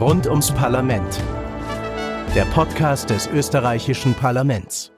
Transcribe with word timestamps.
Rund 0.00 0.28
ums 0.28 0.52
Parlament. 0.52 1.20
Der 2.36 2.44
Podcast 2.44 3.10
des 3.10 3.26
österreichischen 3.26 4.14
Parlaments. 4.14 4.92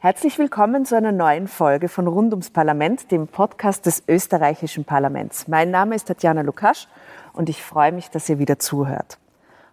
Herzlich 0.00 0.38
willkommen 0.38 0.84
zu 0.84 0.98
einer 0.98 1.12
neuen 1.12 1.48
Folge 1.48 1.88
von 1.88 2.06
Rund 2.06 2.34
ums 2.34 2.50
Parlament, 2.50 3.10
dem 3.10 3.26
Podcast 3.26 3.86
des 3.86 4.02
österreichischen 4.06 4.84
Parlaments. 4.84 5.48
Mein 5.48 5.70
Name 5.70 5.94
ist 5.94 6.08
Tatjana 6.08 6.42
Lukasch 6.42 6.88
und 7.32 7.48
ich 7.48 7.62
freue 7.62 7.90
mich, 7.90 8.10
dass 8.10 8.28
ihr 8.28 8.38
wieder 8.38 8.58
zuhört. 8.58 9.18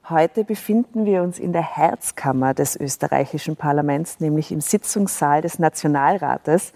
Heute 0.09 0.45
befinden 0.45 1.03
wir 1.03 1.21
uns 1.21 1.37
in 1.37 1.51
der 1.51 1.75
Herzkammer 1.75 2.53
des 2.53 2.79
österreichischen 2.79 3.57
Parlaments, 3.57 4.21
nämlich 4.21 4.53
im 4.53 4.61
Sitzungssaal 4.61 5.41
des 5.41 5.59
Nationalrates. 5.59 6.71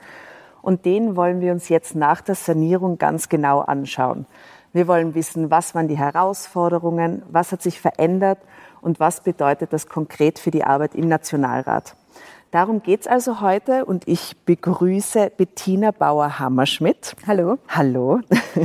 Und 0.61 0.83
den 0.83 1.15
wollen 1.15 1.39
wir 1.39 1.53
uns 1.53 1.69
jetzt 1.69 1.95
nach 1.95 2.19
der 2.19 2.35
Sanierung 2.35 2.97
ganz 2.97 3.29
genau 3.29 3.61
anschauen. 3.61 4.25
Wir 4.75 4.89
wollen 4.89 5.15
wissen, 5.15 5.51
was 5.51 5.73
waren 5.73 5.87
die 5.87 5.97
Herausforderungen, 5.97 7.23
was 7.31 7.53
hat 7.53 7.61
sich 7.61 7.79
verändert 7.79 8.39
und 8.81 8.99
was 8.99 9.21
bedeutet 9.21 9.71
das 9.71 9.87
konkret 9.87 10.37
für 10.37 10.51
die 10.51 10.65
Arbeit 10.65 10.95
im 10.95 11.07
Nationalrat. 11.07 11.95
Darum 12.51 12.83
geht 12.83 12.99
es 12.99 13.07
also 13.07 13.39
heute 13.39 13.85
und 13.85 14.05
ich 14.05 14.35
begrüße 14.43 15.31
Bettina 15.37 15.91
Bauer-Hammerschmidt. 15.91 17.15
Hallo. 17.25 17.57
Hallo. 17.69 18.19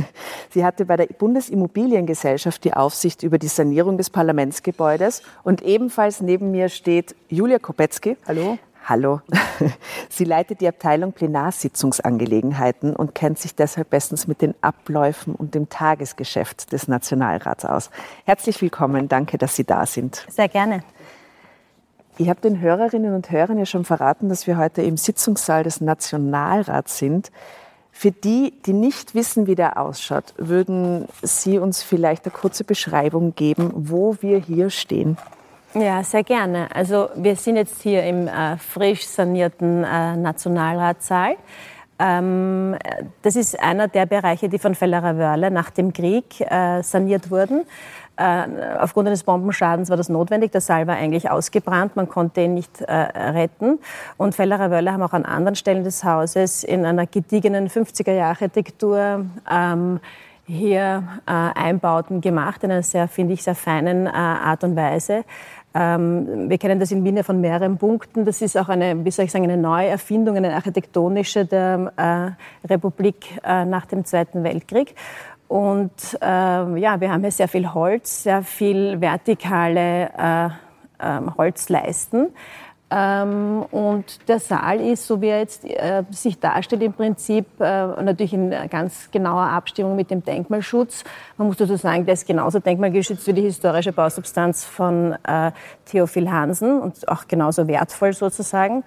Sie 0.49 0.65
hatte 0.65 0.83
bei 0.83 0.97
der 0.97 1.05
Bundesimmobiliengesellschaft 1.05 2.65
die 2.65 2.73
Aufsicht 2.73 3.23
über 3.23 3.37
die 3.37 3.47
Sanierung 3.47 3.97
des 3.97 4.09
Parlamentsgebäudes 4.09 5.21
und 5.43 5.61
ebenfalls 5.61 6.19
neben 6.19 6.51
mir 6.51 6.67
steht 6.67 7.15
Julia 7.29 7.57
Kopetzky. 7.57 8.17
Hallo. 8.27 8.57
Hallo. 8.83 9.21
Sie 10.09 10.23
leitet 10.23 10.59
die 10.59 10.67
Abteilung 10.67 11.13
Plenarsitzungsangelegenheiten 11.13 12.95
und 12.95 13.13
kennt 13.13 13.37
sich 13.37 13.55
deshalb 13.55 13.91
bestens 13.91 14.27
mit 14.27 14.41
den 14.41 14.55
Abläufen 14.61 15.35
und 15.35 15.53
dem 15.53 15.69
Tagesgeschäft 15.69 16.71
des 16.71 16.87
Nationalrats 16.87 17.63
aus. 17.63 17.91
Herzlich 18.25 18.61
willkommen. 18.61 19.07
Danke, 19.07 19.37
dass 19.37 19.55
Sie 19.55 19.65
da 19.65 19.85
sind. 19.85 20.25
Sehr 20.29 20.47
gerne. 20.47 20.83
Ich 22.17 22.27
habe 22.27 22.41
den 22.41 22.59
Hörerinnen 22.59 23.13
und 23.13 23.29
Hörern 23.31 23.57
ja 23.57 23.65
schon 23.65 23.85
verraten, 23.85 24.29
dass 24.29 24.47
wir 24.47 24.57
heute 24.57 24.81
im 24.81 24.97
Sitzungssaal 24.97 25.63
des 25.63 25.79
Nationalrats 25.79 26.97
sind. 26.97 27.31
Für 27.91 28.11
die, 28.11 28.53
die 28.65 28.73
nicht 28.73 29.15
wissen, 29.15 29.47
wie 29.47 29.55
der 29.55 29.79
ausschaut, 29.79 30.33
würden 30.37 31.07
Sie 31.21 31.59
uns 31.59 31.83
vielleicht 31.83 32.25
eine 32.25 32.33
kurze 32.33 32.63
Beschreibung 32.63 33.35
geben, 33.35 33.71
wo 33.75 34.17
wir 34.21 34.39
hier 34.39 34.69
stehen? 34.69 35.17
Ja, 35.73 36.03
sehr 36.03 36.23
gerne. 36.23 36.67
Also 36.73 37.09
wir 37.15 37.35
sind 37.37 37.55
jetzt 37.55 37.81
hier 37.81 38.03
im 38.03 38.27
äh, 38.27 38.57
frisch 38.57 39.07
sanierten 39.07 39.85
äh, 39.85 40.17
Nationalratssaal. 40.17 41.37
Ähm, 41.97 42.75
das 43.21 43.35
ist 43.37 43.57
einer 43.61 43.87
der 43.87 44.05
Bereiche, 44.05 44.49
die 44.49 44.59
von 44.59 44.75
Fellerer 44.75 45.17
Wörle 45.17 45.49
nach 45.49 45.69
dem 45.69 45.93
Krieg 45.93 46.41
äh, 46.41 46.81
saniert 46.81 47.31
wurden. 47.31 47.63
Äh, 48.17 48.47
aufgrund 48.79 49.07
eines 49.07 49.23
Bombenschadens 49.23 49.89
war 49.89 49.97
das 49.97 50.09
notwendig. 50.09 50.51
Der 50.51 50.61
Saal 50.61 50.87
war 50.87 50.95
eigentlich 50.95 51.29
ausgebrannt, 51.29 51.95
man 51.95 52.09
konnte 52.09 52.41
ihn 52.41 52.55
nicht 52.55 52.81
äh, 52.81 52.93
retten. 52.93 53.79
Und 54.17 54.35
Fellerer 54.35 54.71
Wörle 54.71 54.91
haben 54.91 55.03
auch 55.03 55.13
an 55.13 55.25
anderen 55.25 55.55
Stellen 55.55 55.83
des 55.85 56.03
Hauses 56.03 56.65
in 56.65 56.85
einer 56.85 57.05
gediegenen 57.05 57.69
50er-Jahre-Architektur 57.69 59.25
ähm, 59.49 59.99
hier 60.45 61.03
äh, 61.25 61.31
Einbauten 61.31 62.19
gemacht, 62.19 62.63
in 62.63 62.71
einer 62.71 62.83
sehr, 62.83 63.07
finde 63.07 63.33
ich, 63.33 63.43
sehr 63.43 63.55
feinen 63.55 64.07
äh, 64.07 64.09
Art 64.09 64.63
und 64.63 64.75
Weise. 64.75 65.23
Ähm, 65.73 66.49
wir 66.49 66.57
kennen 66.57 66.79
das 66.79 66.91
in 66.91 67.03
Wien 67.03 67.17
ja 67.17 67.23
von 67.23 67.39
mehreren 67.39 67.77
Punkten. 67.77 68.25
Das 68.25 68.41
ist 68.41 68.57
auch 68.57 68.69
eine, 68.69 69.05
wie 69.05 69.11
soll 69.11 69.25
ich 69.25 69.31
sagen, 69.31 69.45
eine 69.45 69.57
Neuerfindung, 69.57 70.35
eine 70.37 70.53
architektonische 70.53 71.45
der 71.45 71.93
äh, 71.95 72.67
Republik 72.67 73.39
äh, 73.43 73.65
nach 73.65 73.85
dem 73.85 74.03
Zweiten 74.03 74.43
Weltkrieg. 74.43 74.95
Und 75.47 76.17
äh, 76.21 76.25
ja, 76.25 76.99
wir 76.99 77.11
haben 77.11 77.21
hier 77.21 77.31
sehr 77.31 77.47
viel 77.47 77.73
Holz, 77.73 78.23
sehr 78.23 78.41
viel 78.41 78.99
vertikale 79.01 80.09
äh, 80.17 80.49
ähm, 81.01 81.35
Holzleisten. 81.37 82.29
Ähm, 82.91 83.63
und 83.71 84.27
der 84.27 84.39
Saal 84.39 84.81
ist, 84.81 85.07
so 85.07 85.21
wie 85.21 85.27
er 85.27 85.39
jetzt 85.39 85.63
äh, 85.63 86.03
sich 86.09 86.39
darstellt, 86.39 86.83
im 86.83 86.91
Prinzip 86.91 87.45
äh, 87.59 87.87
natürlich 88.03 88.33
in 88.33 88.53
ganz 88.69 89.09
genauer 89.11 89.43
Abstimmung 89.43 89.95
mit 89.95 90.11
dem 90.11 90.23
Denkmalschutz. 90.23 91.05
Man 91.37 91.47
muss 91.47 91.55
dazu 91.55 91.77
sagen, 91.77 92.05
der 92.05 92.15
ist 92.15 92.27
genauso 92.27 92.59
denkmalgeschützt 92.59 93.25
wie 93.27 93.33
die 93.33 93.43
historische 93.43 93.93
Bausubstanz 93.93 94.65
von 94.65 95.15
äh, 95.25 95.51
Theophil 95.85 96.29
Hansen 96.29 96.81
und 96.81 97.07
auch 97.07 97.27
genauso 97.27 97.67
wertvoll 97.67 98.11
sozusagen. 98.11 98.83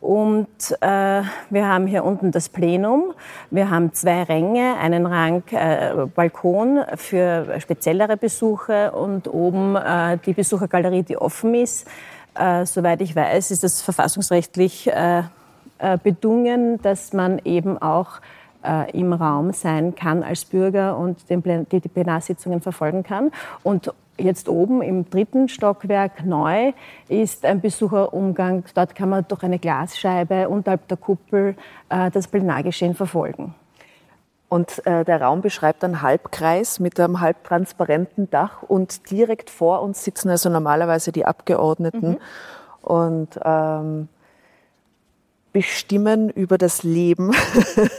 Und 0.00 0.76
äh, 0.82 1.22
wir 1.48 1.66
haben 1.66 1.86
hier 1.86 2.04
unten 2.04 2.30
das 2.30 2.50
Plenum. 2.50 3.14
Wir 3.50 3.70
haben 3.70 3.94
zwei 3.94 4.24
Ränge, 4.24 4.76
einen 4.78 5.06
Rang 5.06 5.44
äh, 5.50 5.94
Balkon 6.14 6.80
für 6.96 7.58
speziellere 7.58 8.18
Besucher 8.18 8.94
und 8.94 9.32
oben 9.32 9.76
äh, 9.76 10.18
die 10.26 10.34
Besuchergalerie, 10.34 11.04
die 11.04 11.16
offen 11.16 11.54
ist. 11.54 11.88
Äh, 12.34 12.66
soweit 12.66 13.00
ich 13.00 13.14
weiß, 13.14 13.50
ist 13.50 13.64
es 13.64 13.82
verfassungsrechtlich 13.82 14.88
äh, 14.88 15.22
äh, 15.78 15.98
bedungen, 16.02 16.80
dass 16.82 17.12
man 17.12 17.40
eben 17.44 17.78
auch 17.78 18.20
äh, 18.64 18.90
im 18.92 19.12
Raum 19.12 19.52
sein 19.52 19.94
kann 19.94 20.22
als 20.22 20.44
Bürger 20.44 20.96
und 20.96 21.28
den, 21.30 21.42
die, 21.70 21.80
die 21.80 21.88
Plenarsitzungen 21.88 22.60
verfolgen 22.60 23.02
kann. 23.02 23.30
Und 23.62 23.92
jetzt 24.16 24.48
oben 24.48 24.82
im 24.82 25.08
dritten 25.10 25.48
Stockwerk 25.48 26.24
neu 26.24 26.72
ist 27.08 27.44
ein 27.44 27.60
Besucherumgang. 27.60 28.64
Dort 28.74 28.94
kann 28.94 29.10
man 29.10 29.26
durch 29.28 29.42
eine 29.42 29.58
Glasscheibe 29.58 30.48
unterhalb 30.48 30.88
der 30.88 30.96
Kuppel 30.96 31.56
äh, 31.88 32.10
das 32.10 32.28
Plenargeschehen 32.28 32.94
verfolgen. 32.94 33.54
Und 34.54 34.86
äh, 34.86 35.04
der 35.04 35.20
Raum 35.20 35.40
beschreibt 35.40 35.82
einen 35.82 36.00
Halbkreis 36.00 36.78
mit 36.78 37.00
einem 37.00 37.18
halbtransparenten 37.18 38.30
Dach 38.30 38.62
und 38.62 39.10
direkt 39.10 39.50
vor 39.50 39.82
uns 39.82 40.04
sitzen 40.04 40.30
also 40.30 40.48
normalerweise 40.48 41.10
die 41.10 41.26
Abgeordneten 41.26 42.10
mhm. 42.10 42.18
und 42.80 43.40
ähm, 43.44 44.08
bestimmen 45.52 46.30
über 46.30 46.56
das 46.56 46.84
Leben 46.84 47.32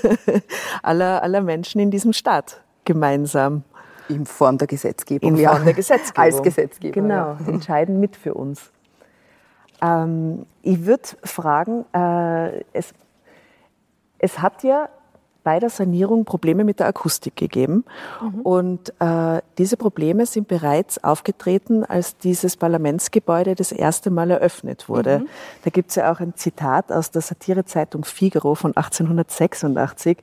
aller, 0.81 1.23
aller 1.23 1.41
Menschen 1.41 1.81
in 1.81 1.91
diesem 1.91 2.13
Staat 2.13 2.61
gemeinsam. 2.85 3.65
In 4.07 4.25
Form 4.25 4.57
der 4.57 4.67
Gesetzgebung. 4.67 5.31
In 5.31 5.45
Form 5.45 5.57
ja. 5.57 5.63
der 5.65 5.73
Gesetzgebung. 5.73 6.23
Als 6.23 6.41
Gesetzgeber. 6.41 6.93
Genau, 6.93 7.35
ja. 7.37 7.47
entscheiden 7.47 7.99
mit 7.99 8.15
für 8.15 8.33
uns. 8.33 8.71
Ähm, 9.81 10.45
ich 10.61 10.85
würde 10.85 11.03
fragen, 11.21 11.83
äh, 11.93 12.63
es, 12.71 12.93
es 14.19 14.39
hat 14.39 14.63
ja 14.63 14.87
bei 15.45 15.59
der 15.59 15.69
Sanierung 15.69 16.25
Probleme 16.25 16.65
mit 16.65 16.79
der 16.79 16.87
Akustik 16.87 17.35
gegeben. 17.35 17.85
Mhm. 18.19 18.41
Und 18.41 18.93
äh, 18.99 19.41
diese 19.59 19.77
Probleme 19.77 20.25
sind 20.25 20.47
bereits 20.47 21.01
aufgetreten, 21.03 21.85
als 21.85 22.17
dieses 22.17 22.57
Parlamentsgebäude 22.57 23.53
das 23.53 23.71
erste 23.71 24.09
Mal 24.09 24.31
eröffnet 24.31 24.89
wurde. 24.89 25.19
Mhm. 25.19 25.27
Da 25.63 25.69
gibt 25.69 25.91
es 25.91 25.95
ja 25.95 26.11
auch 26.11 26.19
ein 26.19 26.35
Zitat 26.35 26.91
aus 26.91 27.11
der 27.11 27.21
Satirezeitung 27.21 28.03
Figaro 28.03 28.55
von 28.55 28.75
1886. 28.75 30.17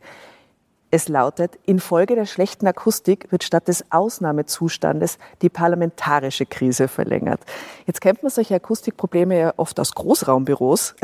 Es 0.90 1.08
lautet, 1.08 1.58
infolge 1.64 2.16
der 2.16 2.26
schlechten 2.26 2.66
Akustik 2.66 3.30
wird 3.30 3.44
statt 3.44 3.68
des 3.68 3.84
Ausnahmezustandes 3.90 5.18
die 5.40 5.48
parlamentarische 5.48 6.46
Krise 6.46 6.88
verlängert. 6.88 7.40
Jetzt 7.86 8.00
kennt 8.00 8.22
man 8.22 8.30
solche 8.30 8.56
Akustikprobleme 8.56 9.38
ja 9.38 9.54
oft 9.56 9.78
aus 9.78 9.94
Großraumbüros. 9.94 10.94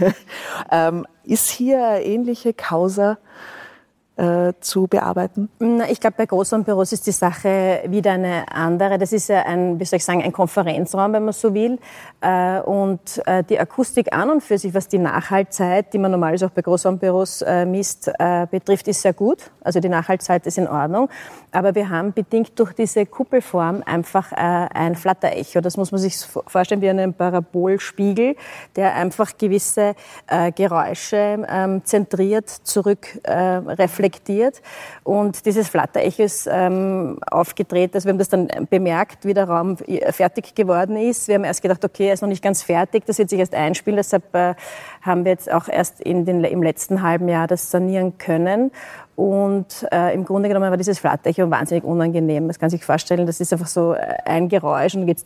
Ja. 0.00 0.08
ähm, 0.88 1.06
ist 1.22 1.48
hier 1.50 1.86
eine 1.86 2.04
ähnliche 2.04 2.54
Causa 2.54 3.18
äh, 4.16 4.54
zu 4.60 4.86
bearbeiten? 4.86 5.50
Ich 5.90 6.00
glaube, 6.00 6.14
bei 6.16 6.24
Großraumbüros 6.24 6.90
ist 6.92 7.06
die 7.06 7.12
Sache 7.12 7.82
wieder 7.86 8.12
eine 8.12 8.50
andere. 8.50 8.96
Das 8.96 9.12
ist 9.12 9.28
ja 9.28 9.42
ein, 9.42 9.78
wie 9.78 9.84
soll 9.84 9.98
ich 9.98 10.06
sagen, 10.06 10.22
ein 10.22 10.32
Konferenzraum, 10.32 11.12
wenn 11.12 11.26
man 11.26 11.34
so 11.34 11.52
will. 11.52 11.78
Äh, 12.22 12.60
und 12.60 13.20
äh, 13.26 13.44
die 13.44 13.60
Akustik 13.60 14.14
an 14.14 14.30
und 14.30 14.42
für 14.42 14.56
sich, 14.56 14.72
was 14.72 14.88
die 14.88 14.96
Nachhaltzeit, 14.96 15.92
die 15.92 15.98
man 15.98 16.12
normalerweise 16.12 16.46
auch 16.46 16.50
bei 16.50 16.62
Großraumbüros 16.62 17.44
misst, 17.66 18.10
betrifft, 18.50 18.88
ist 18.88 19.02
sehr 19.02 19.12
gut. 19.12 19.50
Also 19.62 19.80
die 19.80 19.88
Nachhaltzeit 19.90 20.46
ist 20.46 20.56
in 20.56 20.66
Ordnung. 20.66 21.10
Aber 21.52 21.74
wir 21.74 21.90
haben 21.90 22.12
bedingt 22.12 22.58
durch 22.58 22.72
diese 22.72 23.04
Kuppelform 23.04 23.82
einfach 23.84 24.32
ein 24.32 24.94
Flatterecho. 24.96 25.60
Das 25.60 25.76
muss 25.76 25.92
man 25.92 26.00
sich 26.00 26.16
vorstellen 26.16 26.80
wie 26.80 26.88
einen 26.88 27.12
Parabolspiegel, 27.12 28.36
der 28.76 28.94
einfach 28.94 29.36
gewisse 29.36 29.94
Geräusche 30.54 31.46
ähm, 31.48 31.84
zentriert 31.84 32.48
zurück 32.48 33.06
reflektiert 33.26 34.05
reflektiert. 34.06 34.62
Und 35.04 35.46
dieses 35.46 35.68
Flatterecho 35.68 36.22
ist 36.22 36.48
ähm, 36.50 37.18
aufgedreht. 37.30 37.94
Also 37.94 38.06
wir 38.06 38.12
haben 38.12 38.18
das 38.18 38.28
dann 38.28 38.48
bemerkt, 38.70 39.24
wie 39.24 39.34
der 39.34 39.48
Raum 39.48 39.76
fertig 40.10 40.54
geworden 40.54 40.96
ist. 40.96 41.28
Wir 41.28 41.36
haben 41.36 41.44
erst 41.44 41.62
gedacht, 41.62 41.84
okay, 41.84 42.08
er 42.08 42.14
ist 42.14 42.22
noch 42.22 42.28
nicht 42.28 42.42
ganz 42.42 42.62
fertig, 42.62 43.04
das 43.06 43.18
wird 43.18 43.30
sich 43.30 43.38
erst 43.38 43.54
einspielen. 43.54 43.96
Deshalb 43.96 44.34
äh, 44.34 44.54
haben 45.02 45.24
wir 45.24 45.32
jetzt 45.32 45.50
auch 45.52 45.68
erst 45.68 46.00
in 46.00 46.24
den, 46.24 46.44
im 46.44 46.62
letzten 46.62 47.02
halben 47.02 47.28
Jahr 47.28 47.46
das 47.46 47.70
sanieren 47.70 48.18
können. 48.18 48.70
Und 49.16 49.86
äh, 49.92 50.12
im 50.14 50.24
Grunde 50.24 50.48
genommen 50.48 50.70
war 50.70 50.76
dieses 50.76 50.98
Flatterecho 50.98 51.50
wahnsinnig 51.50 51.84
unangenehm. 51.84 52.46
Man 52.46 52.56
kann 52.56 52.68
sich 52.68 52.84
vorstellen, 52.84 53.26
das 53.26 53.40
ist 53.40 53.52
einfach 53.52 53.66
so 53.66 53.96
ein 54.26 54.48
Geräusch 54.48 54.94
und 54.94 55.06
geht 55.06 55.24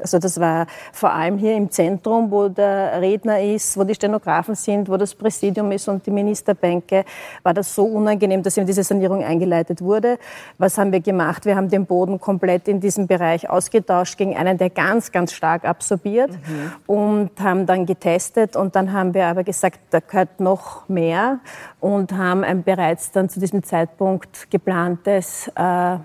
Also 0.00 0.18
das 0.18 0.40
war 0.40 0.66
vor 0.92 1.12
allem 1.12 1.38
hier 1.38 1.54
im 1.56 1.70
Zentrum, 1.70 2.30
wo 2.30 2.48
der 2.48 3.00
Redner 3.00 3.40
ist, 3.40 3.76
wo 3.76 3.84
die 3.84 3.94
Stenografen 3.94 4.54
sind, 4.54 4.88
wo 4.88 4.96
das 4.96 5.14
Präsidium 5.14 5.70
ist 5.72 5.88
und 5.88 6.04
die 6.06 6.10
Ministerbänke, 6.10 7.04
war 7.42 7.54
das 7.54 7.74
so 7.74 7.84
unangenehm, 7.84 8.42
dass 8.42 8.56
eben 8.56 8.66
diese 8.66 8.82
Sanierung 8.82 9.22
eingeleitet 9.22 9.80
wurde. 9.80 10.18
Was 10.58 10.78
haben 10.78 10.92
wir 10.92 11.00
gemacht? 11.00 11.44
Wir 11.46 11.56
haben 11.56 11.68
den 11.68 11.86
Boden 11.86 12.20
komplett 12.20 12.68
in 12.68 12.80
diesem 12.80 13.06
Bereich 13.06 13.48
ausgetauscht 13.48 14.16
gegen 14.16 14.36
einen, 14.36 14.58
der 14.58 14.70
ganz, 14.70 15.12
ganz 15.12 15.32
stark 15.32 15.64
absorbiert 15.64 16.30
mhm. 16.30 16.72
und 16.86 17.30
haben 17.40 17.66
dann 17.66 17.86
getestet 17.86 18.56
und 18.56 18.74
dann 18.76 18.92
haben 18.92 19.14
wir 19.14 19.26
aber 19.26 19.44
gesagt, 19.44 19.80
da 19.90 20.00
gehört 20.00 20.40
noch 20.40 20.88
mehr 20.88 21.40
und 21.80 22.12
haben 22.12 22.44
ein 22.44 22.62
bereits 22.62 23.12
dann 23.12 23.28
zu 23.28 23.40
diesem 23.40 23.62
Zeitpunkt 23.62 24.50
geplantes 24.50 25.48
äh, 25.54 25.98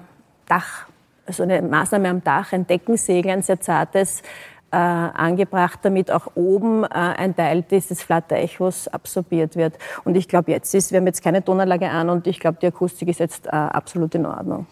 Dach 0.48 0.87
so 1.30 1.44
eine 1.44 1.62
Maßnahme 1.62 2.10
am 2.10 2.24
Dach, 2.24 2.54
ein 2.54 2.66
Deckensegel, 2.68 3.32
ein 3.32 3.42
sehr 3.42 3.60
zartes, 3.60 4.22
äh, 4.72 4.76
angebracht, 4.76 5.80
damit 5.84 6.12
auch 6.12 6.28
oben 6.36 6.84
äh, 6.84 6.88
ein 6.88 7.36
Teil 7.36 7.62
dieses 7.64 8.04
Flatterechos 8.04 8.88
absorbiert 8.88 9.56
wird. 9.56 9.76
Und 10.04 10.18
ich 10.18 10.28
glaube, 10.28 10.52
jetzt 10.52 10.74
ist, 10.76 10.92
wir 10.92 11.00
haben 11.00 11.08
jetzt 11.08 11.24
keine 11.24 11.44
Tonanlage 11.44 11.90
an 11.90 12.10
und 12.10 12.28
ich 12.28 12.40
glaube, 12.40 12.58
die 12.62 12.68
Akustik 12.68 13.08
ist 13.08 13.20
jetzt 13.20 13.48
äh, 13.48 13.52
absolut 13.52 14.14
in 14.16 14.26
Ordnung. 14.26 14.68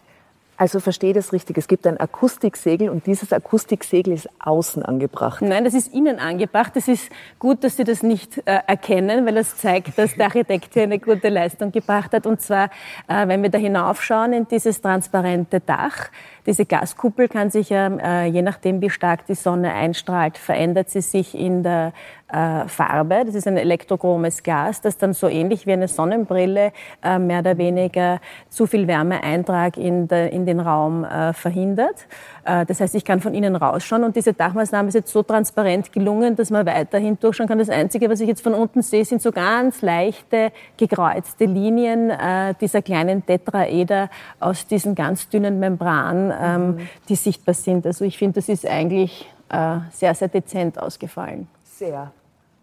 Also 0.57 0.79
verstehe 0.79 1.13
das 1.13 1.33
richtig. 1.33 1.57
Es 1.57 1.67
gibt 1.67 1.85
ein 1.85 1.99
Akustiksegel 1.99 2.89
und 2.89 3.05
dieses 3.07 3.33
Akustiksegel 3.33 4.13
ist 4.13 4.29
außen 4.39 4.83
angebracht. 4.83 5.41
Nein, 5.41 5.65
das 5.65 5.73
ist 5.73 5.93
innen 5.93 6.17
angebracht. 6.17 6.71
Es 6.75 6.87
ist 6.87 7.09
gut, 7.39 7.63
dass 7.63 7.75
Sie 7.75 7.83
das 7.83 8.03
nicht 8.03 8.37
äh, 8.45 8.59
erkennen, 8.65 9.25
weil 9.25 9.35
das 9.35 9.57
zeigt, 9.57 9.97
dass 9.97 10.15
der 10.15 10.27
Architekt 10.27 10.73
hier 10.73 10.83
eine 10.83 10.99
gute 10.99 11.27
Leistung 11.27 11.73
gebracht 11.73 12.13
hat. 12.13 12.25
Und 12.25 12.41
zwar, 12.41 12.69
äh, 13.07 13.27
wenn 13.27 13.43
wir 13.43 13.49
da 13.49 13.57
hinaufschauen 13.57 14.31
in 14.31 14.47
dieses 14.47 14.79
transparente 14.79 15.59
Dach, 15.59 16.09
diese 16.45 16.65
Gaskuppel 16.65 17.27
kann 17.27 17.49
sich 17.49 17.69
ja, 17.69 17.87
äh, 17.87 18.25
je 18.27 18.41
nachdem, 18.41 18.81
wie 18.81 18.89
stark 18.89 19.25
die 19.25 19.35
Sonne 19.35 19.73
einstrahlt, 19.73 20.37
verändert 20.37 20.89
sie 20.89 21.01
sich 21.01 21.35
in 21.35 21.63
der 21.63 21.91
äh, 22.27 22.67
Farbe. 22.67 23.23
Das 23.25 23.35
ist 23.35 23.47
ein 23.47 23.57
elektrochromes 23.57 24.41
Glas, 24.41 24.81
das 24.81 24.97
dann 24.97 25.13
so 25.13 25.27
ähnlich 25.27 25.65
wie 25.67 25.73
eine 25.73 25.87
Sonnenbrille 25.87 26.71
äh, 27.03 27.19
mehr 27.19 27.39
oder 27.39 27.57
weniger 27.57 28.19
zu 28.49 28.65
viel 28.65 28.87
Wärmeeintrag 28.87 29.77
in, 29.77 30.07
de, 30.07 30.29
in 30.33 30.45
den 30.45 30.59
Raum 30.59 31.03
äh, 31.03 31.33
verhindert. 31.33 32.07
Äh, 32.43 32.65
das 32.65 32.81
heißt, 32.81 32.95
ich 32.95 33.05
kann 33.05 33.21
von 33.21 33.33
innen 33.33 33.55
rausschauen 33.55 34.03
und 34.03 34.15
diese 34.15 34.33
Dachmaßnahme 34.33 34.87
ist 34.89 34.95
jetzt 34.95 35.11
so 35.11 35.23
transparent 35.23 35.91
gelungen, 35.91 36.35
dass 36.35 36.49
man 36.49 36.65
weiterhin 36.65 37.19
durchschauen 37.19 37.47
kann. 37.47 37.59
Das 37.59 37.69
Einzige, 37.69 38.09
was 38.09 38.19
ich 38.19 38.27
jetzt 38.27 38.41
von 38.41 38.53
unten 38.53 38.81
sehe, 38.81 39.05
sind 39.05 39.21
so 39.21 39.31
ganz 39.31 39.81
leichte 39.81 40.51
gekreuzte 40.77 41.45
Linien 41.45 42.09
äh, 42.09 42.55
dieser 42.59 42.81
kleinen 42.81 43.25
Tetraeder 43.25 44.09
aus 44.39 44.65
diesen 44.65 44.95
ganz 44.95 45.29
dünnen 45.29 45.59
Membranen, 45.59 46.33
ähm, 46.41 46.67
mhm. 46.67 46.89
die 47.07 47.15
sichtbar 47.15 47.53
sind. 47.53 47.85
Also 47.85 48.03
ich 48.03 48.17
finde, 48.17 48.35
das 48.39 48.49
ist 48.49 48.65
eigentlich 48.67 49.29
äh, 49.49 49.77
sehr, 49.91 50.15
sehr 50.15 50.27
dezent 50.27 50.79
ausgefallen. 50.79 51.47
Sehr. 51.77 52.11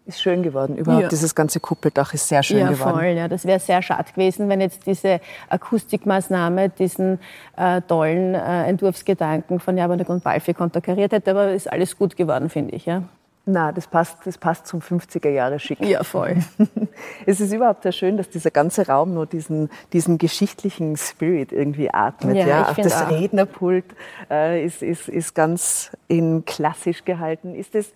Ist 0.05 0.21
schön 0.21 0.43
geworden. 0.43 0.75
Überhaupt 0.75 1.03
ja. 1.03 1.07
dieses 1.07 1.33
ganze 1.33 1.61
Kuppeldach 1.61 2.13
ist 2.13 2.27
sehr 2.27 2.43
schön 2.43 2.57
ja, 2.57 2.69
geworden. 2.71 2.95
Voll, 2.95 3.05
ja, 3.05 3.27
das 3.29 3.45
wäre 3.45 3.59
sehr 3.59 3.81
schade 3.81 4.11
gewesen, 4.11 4.49
wenn 4.49 4.59
jetzt 4.59 4.85
diese 4.85 5.21
Akustikmaßnahme 5.47 6.69
diesen 6.69 7.19
äh, 7.55 7.79
tollen 7.81 8.35
äh, 8.35 8.65
Entwurfsgedanken 8.65 9.61
von 9.61 9.77
Jabanek 9.77 10.09
und 10.09 10.23
Balfi 10.23 10.53
konterkariert 10.53 11.13
hätte. 11.13 11.31
Aber 11.31 11.53
ist 11.53 11.71
alles 11.71 11.97
gut 11.97 12.17
geworden, 12.17 12.49
finde 12.49 12.75
ich. 12.75 12.85
Ja. 12.85 13.03
Na, 13.45 13.71
das 13.71 13.87
passt, 13.87 14.17
das 14.25 14.37
passt 14.37 14.67
zum 14.67 14.81
50er 14.81 15.29
Jahre 15.29 15.59
Schick. 15.59 15.79
Ja, 15.81 16.03
voll. 16.03 16.37
es 17.25 17.39
ist 17.39 17.53
überhaupt 17.53 17.83
sehr 17.83 17.91
schön, 17.91 18.17
dass 18.17 18.29
dieser 18.29 18.51
ganze 18.51 18.87
Raum 18.87 19.13
nur 19.13 19.25
diesen, 19.25 19.69
diesen 19.93 20.17
geschichtlichen 20.17 20.97
Spirit 20.97 21.51
irgendwie 21.51 21.93
atmet. 21.93 22.37
Ja, 22.37 22.47
ja. 22.47 22.69
Auch 22.69 22.75
das 22.75 23.03
auch. 23.03 23.11
Rednerpult 23.11 23.85
äh, 24.29 24.65
ist, 24.65 24.81
ist, 24.81 25.07
ist 25.07 25.35
ganz 25.35 25.91
in 26.07 26.43
klassisch 26.45 27.05
gehalten. 27.05 27.55
Ist 27.55 27.75
es 27.75 27.93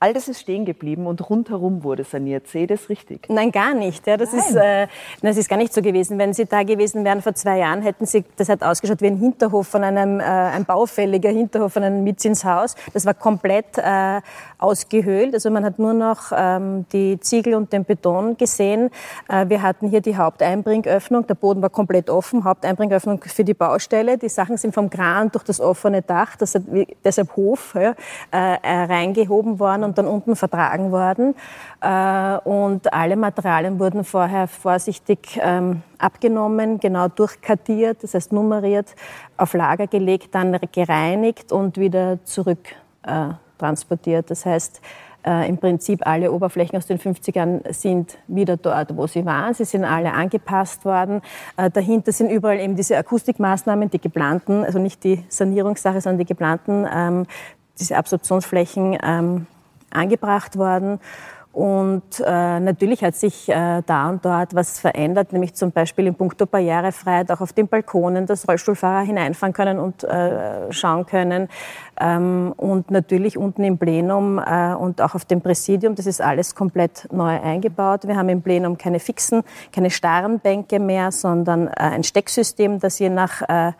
All 0.00 0.12
das 0.12 0.28
ist 0.28 0.40
stehen 0.40 0.64
geblieben 0.64 1.08
und 1.08 1.28
rundherum 1.28 1.82
wurde 1.82 2.04
saniert. 2.04 2.46
Sehe 2.46 2.62
ich 2.62 2.68
das 2.68 2.88
richtig? 2.88 3.28
Nein, 3.28 3.50
gar 3.50 3.74
nicht. 3.74 4.06
Ja, 4.06 4.16
das, 4.16 4.32
ist, 4.32 4.54
äh, 4.54 4.86
das 5.22 5.36
ist 5.36 5.48
gar 5.48 5.56
nicht 5.56 5.74
so 5.74 5.82
gewesen. 5.82 6.18
Wenn 6.18 6.32
Sie 6.32 6.44
da 6.44 6.62
gewesen 6.62 7.04
wären 7.04 7.20
vor 7.20 7.34
zwei 7.34 7.58
Jahren, 7.58 7.82
hätten 7.82 8.06
Sie, 8.06 8.24
das 8.36 8.48
hat 8.48 8.62
ausgeschaut 8.62 9.00
wie 9.00 9.08
ein 9.08 9.16
Hinterhof 9.16 9.66
von 9.66 9.82
einem, 9.82 10.20
äh, 10.20 10.22
ein 10.22 10.64
baufälliger 10.64 11.30
Hinterhof 11.30 11.72
von 11.72 11.82
einem 11.82 12.04
Mietzinshaus. 12.04 12.76
Das 12.92 13.06
war 13.06 13.14
komplett 13.14 13.76
äh, 13.76 14.20
ausgehöhlt. 14.58 15.34
Also 15.34 15.50
man 15.50 15.64
hat 15.64 15.80
nur 15.80 15.94
noch 15.94 16.30
ähm, 16.32 16.86
die 16.92 17.18
Ziegel 17.18 17.56
und 17.56 17.72
den 17.72 17.84
Beton 17.84 18.36
gesehen. 18.36 18.90
Äh, 19.28 19.48
wir 19.48 19.62
hatten 19.62 19.88
hier 19.88 20.00
die 20.00 20.16
Haupteinbringöffnung. 20.16 21.26
Der 21.26 21.34
Boden 21.34 21.60
war 21.60 21.70
komplett 21.70 22.08
offen. 22.08 22.44
Haupteinbringöffnung 22.44 23.20
für 23.24 23.42
die 23.42 23.54
Baustelle. 23.54 24.16
Die 24.16 24.28
Sachen 24.28 24.58
sind 24.58 24.74
vom 24.74 24.90
Kran 24.90 25.32
durch 25.32 25.42
das 25.42 25.60
offene 25.60 26.02
Dach, 26.02 26.36
das 26.36 26.54
hat, 26.54 26.62
deshalb 27.04 27.34
Hof, 27.34 27.74
ja, 27.74 27.94
äh, 28.30 28.84
reingehoben 28.84 29.58
worden 29.58 29.87
und 29.88 29.98
dann 29.98 30.06
unten 30.06 30.36
vertragen 30.36 30.92
worden. 30.92 31.34
Äh, 31.80 32.38
und 32.48 32.92
alle 32.92 33.16
Materialien 33.16 33.80
wurden 33.80 34.04
vorher 34.04 34.46
vorsichtig 34.46 35.40
ähm, 35.42 35.82
abgenommen, 35.98 36.78
genau 36.78 37.08
durchkartiert, 37.08 38.02
das 38.02 38.14
heißt 38.14 38.32
nummeriert, 38.32 38.94
auf 39.36 39.54
Lager 39.54 39.86
gelegt, 39.86 40.34
dann 40.34 40.56
gereinigt 40.72 41.50
und 41.52 41.78
wieder 41.78 42.22
zurück 42.24 42.68
äh, 43.02 43.30
transportiert. 43.58 44.30
Das 44.30 44.46
heißt, 44.46 44.80
äh, 45.26 45.48
im 45.48 45.58
Prinzip 45.58 46.06
alle 46.06 46.30
Oberflächen 46.30 46.78
aus 46.78 46.86
den 46.86 46.98
50ern 46.98 47.72
sind 47.72 48.18
wieder 48.28 48.56
dort, 48.56 48.96
wo 48.96 49.06
sie 49.06 49.24
waren. 49.24 49.52
Sie 49.52 49.64
sind 49.64 49.84
alle 49.84 50.12
angepasst 50.12 50.84
worden. 50.84 51.22
Dahinter 51.56 52.12
sind 52.12 52.30
überall 52.30 52.60
eben 52.60 52.76
diese 52.76 52.96
Akustikmaßnahmen, 52.96 53.90
die 53.90 54.00
geplanten, 54.00 54.64
also 54.64 54.78
nicht 54.78 55.02
die 55.02 55.24
Sanierungssache, 55.28 56.00
sondern 56.00 56.18
die 56.18 56.24
geplanten, 56.24 56.86
ähm, 56.92 57.26
diese 57.78 57.96
Absorptionsflächen 57.96 58.98
ähm, 59.02 59.46
angebracht 59.90 60.56
worden. 60.56 61.00
Und 61.58 62.20
äh, 62.24 62.60
natürlich 62.60 63.02
hat 63.02 63.16
sich 63.16 63.48
äh, 63.48 63.82
da 63.84 64.10
und 64.10 64.24
dort 64.24 64.54
was 64.54 64.78
verändert, 64.78 65.32
nämlich 65.32 65.54
zum 65.54 65.72
Beispiel 65.72 66.06
in 66.06 66.14
puncto 66.14 66.46
Barrierefreiheit, 66.46 67.32
auch 67.32 67.40
auf 67.40 67.52
den 67.52 67.66
Balkonen, 67.66 68.26
dass 68.26 68.46
Rollstuhlfahrer 68.46 69.04
hineinfahren 69.04 69.52
können 69.52 69.80
und 69.80 70.04
äh, 70.04 70.70
schauen 70.70 71.04
können. 71.06 71.48
Ähm, 71.98 72.54
und 72.56 72.92
natürlich 72.92 73.38
unten 73.38 73.64
im 73.64 73.76
Plenum 73.76 74.38
äh, 74.38 74.74
und 74.74 75.00
auch 75.00 75.16
auf 75.16 75.24
dem 75.24 75.40
Präsidium, 75.40 75.96
das 75.96 76.06
ist 76.06 76.20
alles 76.20 76.54
komplett 76.54 77.08
neu 77.10 77.40
eingebaut. 77.40 78.06
Wir 78.06 78.16
haben 78.16 78.28
im 78.28 78.42
Plenum 78.42 78.78
keine 78.78 79.00
fixen, 79.00 79.42
keine 79.72 79.90
starren 79.90 80.38
Bänke 80.38 80.78
mehr, 80.78 81.10
sondern 81.10 81.66
äh, 81.66 81.72
ein 81.76 82.04
Stecksystem, 82.04 82.78
das 82.78 83.00
je 83.00 83.08
nach 83.08 83.42
äh, 83.48 83.72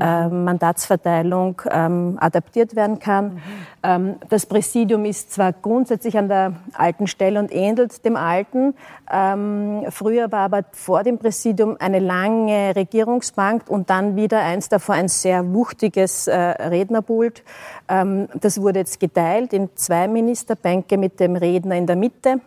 äh, 0.00 0.28
Mandatsverteilung 0.28 1.62
ähm, 1.70 2.16
adaptiert 2.20 2.74
werden 2.74 2.98
kann. 2.98 3.40
Ähm, 3.82 4.16
das 4.28 4.46
Präsidium 4.46 5.04
ist 5.04 5.32
zwar 5.32 5.52
grundsätzlich 5.52 6.18
an 6.18 6.28
der 6.28 6.54
alten 6.72 7.06
Stelle 7.06 7.38
und 7.38 7.54
ähnelt 7.54 8.04
dem 8.04 8.16
alten. 8.16 8.74
Ähm, 9.12 9.84
früher 9.90 10.32
war 10.32 10.46
aber 10.46 10.64
vor 10.72 11.02
dem 11.02 11.18
Präsidium 11.18 11.76
eine 11.78 12.00
lange 12.00 12.74
Regierungsbank 12.74 13.68
und 13.68 13.90
dann 13.90 14.16
wieder 14.16 14.40
eins 14.40 14.68
davor 14.68 14.96
ein 14.96 15.08
sehr 15.08 15.52
wuchtiges 15.52 16.26
äh, 16.26 16.34
Rednerpult. 16.36 17.42
Ähm, 17.88 18.28
das 18.40 18.60
wurde 18.60 18.80
jetzt 18.80 18.98
geteilt 18.98 19.52
in 19.52 19.68
zwei 19.76 20.08
Ministerbänke 20.08 20.98
mit 20.98 21.20
dem 21.20 21.36
Redner 21.36 21.76
in 21.76 21.86
der 21.86 21.96
Mitte. 21.96 22.40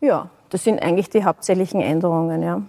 Ja, 0.00 0.28
das 0.50 0.64
sind 0.64 0.82
eigentlich 0.82 1.08
die 1.10 1.24
hauptsächlichen 1.24 1.80
Änderungen. 1.80 2.42
Ja. 2.42 2.62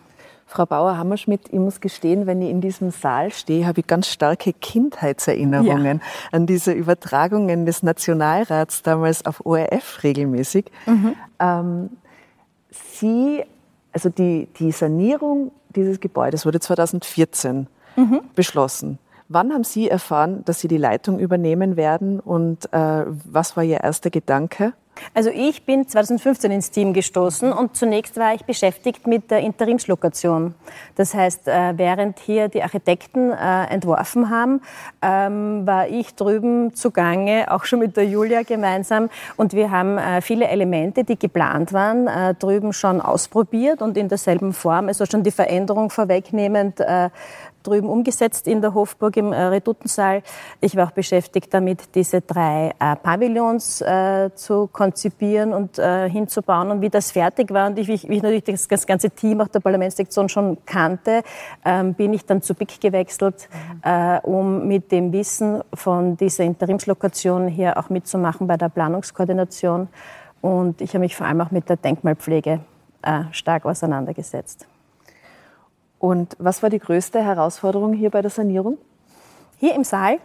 Frau 0.47 0.65
Bauer-Hammerschmidt, 0.65 1.49
ich 1.51 1.59
muss 1.59 1.81
gestehen, 1.81 2.27
wenn 2.27 2.41
ich 2.41 2.49
in 2.49 2.61
diesem 2.61 2.91
Saal 2.91 3.31
stehe, 3.31 3.65
habe 3.65 3.79
ich 3.79 3.87
ganz 3.87 4.07
starke 4.07 4.53
Kindheitserinnerungen 4.53 5.99
ja. 5.99 6.05
an 6.31 6.45
diese 6.45 6.71
Übertragungen 6.71 7.65
des 7.65 7.83
Nationalrats 7.83 8.83
damals 8.83 9.25
auf 9.25 9.45
ORF 9.45 10.03
regelmäßig. 10.03 10.65
Mhm. 10.85 11.15
Ähm, 11.39 11.89
Sie, 12.69 13.43
also 13.91 14.09
die, 14.09 14.47
die 14.59 14.71
Sanierung 14.71 15.51
dieses 15.75 15.99
Gebäudes 15.99 16.45
wurde 16.45 16.59
2014 16.59 17.67
mhm. 17.95 18.21
beschlossen. 18.35 18.99
Wann 19.27 19.51
haben 19.51 19.63
Sie 19.63 19.89
erfahren, 19.89 20.45
dass 20.45 20.59
Sie 20.59 20.67
die 20.67 20.77
Leitung 20.77 21.19
übernehmen 21.19 21.75
werden 21.77 22.19
und 22.19 22.71
äh, 22.71 23.05
was 23.07 23.57
war 23.57 23.63
Ihr 23.63 23.81
erster 23.81 24.11
Gedanke? 24.11 24.73
Also 25.13 25.29
ich 25.29 25.65
bin 25.65 25.87
2015 25.87 26.51
ins 26.51 26.71
Team 26.71 26.93
gestoßen 26.93 27.51
und 27.51 27.75
zunächst 27.75 28.17
war 28.17 28.33
ich 28.33 28.45
beschäftigt 28.45 29.07
mit 29.07 29.31
der 29.31 29.39
Interimslokation. 29.39 30.55
Das 30.95 31.13
heißt, 31.13 31.47
äh, 31.47 31.73
während 31.77 32.19
hier 32.19 32.47
die 32.47 32.63
Architekten 32.63 33.31
äh, 33.31 33.65
entworfen 33.65 34.29
haben, 34.29 34.61
ähm, 35.01 35.65
war 35.65 35.87
ich 35.87 36.15
drüben 36.15 36.73
zugange, 36.73 37.51
auch 37.51 37.65
schon 37.65 37.79
mit 37.79 37.97
der 37.97 38.05
Julia 38.05 38.43
gemeinsam. 38.43 39.09
Und 39.37 39.53
wir 39.53 39.71
haben 39.71 39.97
äh, 39.97 40.21
viele 40.21 40.47
Elemente, 40.47 41.03
die 41.03 41.17
geplant 41.17 41.73
waren, 41.73 42.35
drüben 42.39 42.73
schon 42.73 43.01
ausprobiert 43.01 43.81
und 43.81 43.97
in 43.97 44.09
derselben 44.09 44.53
Form, 44.53 44.87
also 44.87 45.05
schon 45.05 45.23
die 45.23 45.31
Veränderung 45.31 45.89
vorwegnehmend, 45.89 46.79
drüben 47.65 47.89
umgesetzt 47.89 48.47
in 48.47 48.61
der 48.61 48.73
Hofburg 48.73 49.17
im 49.17 49.33
äh, 49.33 49.41
Redutensaal. 49.41 50.21
Ich 50.61 50.75
war 50.75 50.87
auch 50.87 50.91
beschäftigt 50.91 51.53
damit, 51.53 51.95
diese 51.95 52.21
drei 52.21 52.73
äh, 52.79 52.95
Pavillons 52.95 53.81
äh, 53.81 54.29
zu 54.35 54.67
konzipieren 54.67 55.53
und 55.53 55.75
hinzubauen. 55.75 56.71
Und 56.71 56.81
wie 56.81 56.89
das 56.89 57.11
fertig 57.11 57.51
war 57.51 57.67
und 57.67 57.77
ich, 57.77 57.87
wie 57.87 58.15
ich 58.15 58.21
natürlich 58.21 58.43
das, 58.43 58.67
das, 58.67 58.85
ganze 58.85 59.09
Team 59.09 59.41
auch 59.41 59.47
der 59.47 59.59
Parlamentssektion 59.59 60.29
schon 60.29 60.57
kannte, 60.65 61.21
ähm, 61.63 61.93
bin 61.93 62.13
ich 62.13 62.25
dann 62.25 62.41
zu 62.41 62.53
BIC 62.53 62.79
gewechselt, 62.79 63.49
äh, 63.83 64.19
um 64.21 64.67
mit 64.67 64.91
dem 64.91 65.11
Wissen 65.11 65.61
von 65.73 66.17
dieser 66.17 66.43
Interimslokation 66.43 67.47
hier 67.47 67.77
auch 67.77 67.89
mitzumachen 67.89 68.47
bei 68.47 68.57
der 68.57 68.69
Planungskoordination. 68.69 69.87
Und 70.41 70.81
ich 70.81 70.89
habe 70.91 70.99
mich 70.99 71.15
vor 71.15 71.27
allem 71.27 71.41
auch 71.41 71.51
mit 71.51 71.69
der 71.69 71.77
Denkmalpflege 71.77 72.59
stark 73.31 73.65
auseinandergesetzt. 73.65 74.67
Und 76.05 76.35
was 76.37 76.61
war 76.61 76.69
die 76.69 76.77
größte 76.77 77.19
Herausforderung 77.19 77.93
hier 77.93 78.11
bei 78.11 78.21
der 78.21 78.29
Sanierung? 78.29 78.77
Hier 79.57 79.73
im 79.73 79.83
Saal? 79.83 80.19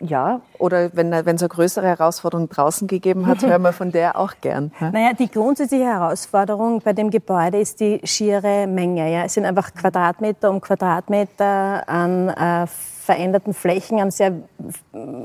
Ja, 0.00 0.42
oder 0.58 0.90
wenn 0.94 1.12
es 1.12 1.42
eine 1.42 1.48
größere 1.48 1.86
Herausforderung 1.86 2.48
draußen 2.48 2.86
gegeben 2.86 3.26
hat, 3.26 3.42
hören 3.42 3.62
wir 3.62 3.72
von 3.72 3.90
der 3.90 4.16
auch 4.18 4.34
gern. 4.40 4.72
Ja? 4.80 4.90
Naja, 4.98 5.12
die 5.12 5.28
grundsätzliche 5.28 5.86
Herausforderung 5.86 6.80
bei 6.80 6.92
dem 6.92 7.10
Gebäude 7.10 7.58
ist 7.58 7.80
die 7.80 8.00
schiere 8.04 8.66
Menge. 8.68 9.12
Ja? 9.12 9.24
Es 9.24 9.34
sind 9.34 9.44
einfach 9.44 9.74
Quadratmeter 9.74 10.50
um 10.50 10.60
Quadratmeter 10.60 11.88
an 11.88 12.28
äh, 12.28 12.66
veränderten 13.08 13.54
Flächen, 13.54 13.98
an 14.00 14.10
sehr, 14.10 14.34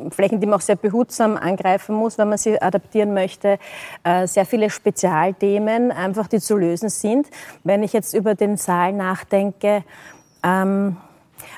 Flächen, 0.10 0.39
die 0.39 0.48
man 0.48 0.56
auch 0.56 0.62
sehr 0.62 0.77
behutsam 0.77 1.36
angreifen 1.36 1.94
muss, 1.94 2.18
wenn 2.18 2.30
man 2.30 2.38
sie 2.38 2.60
adaptieren 2.60 3.13
möchte. 3.13 3.60
Äh, 4.03 4.25
sehr 4.25 4.46
viele 4.46 4.70
Spezialthemen, 4.70 5.92
einfach 5.92 6.27
die 6.27 6.39
zu 6.39 6.56
lösen 6.58 6.89
sind. 6.89 7.27
Wenn 7.63 7.84
ich 7.84 7.92
jetzt 7.92 8.13
über 8.13 8.36
den 8.36 8.56
Saal 8.56 8.94
nachdenke, 8.94 9.84
ähm, 10.44 10.98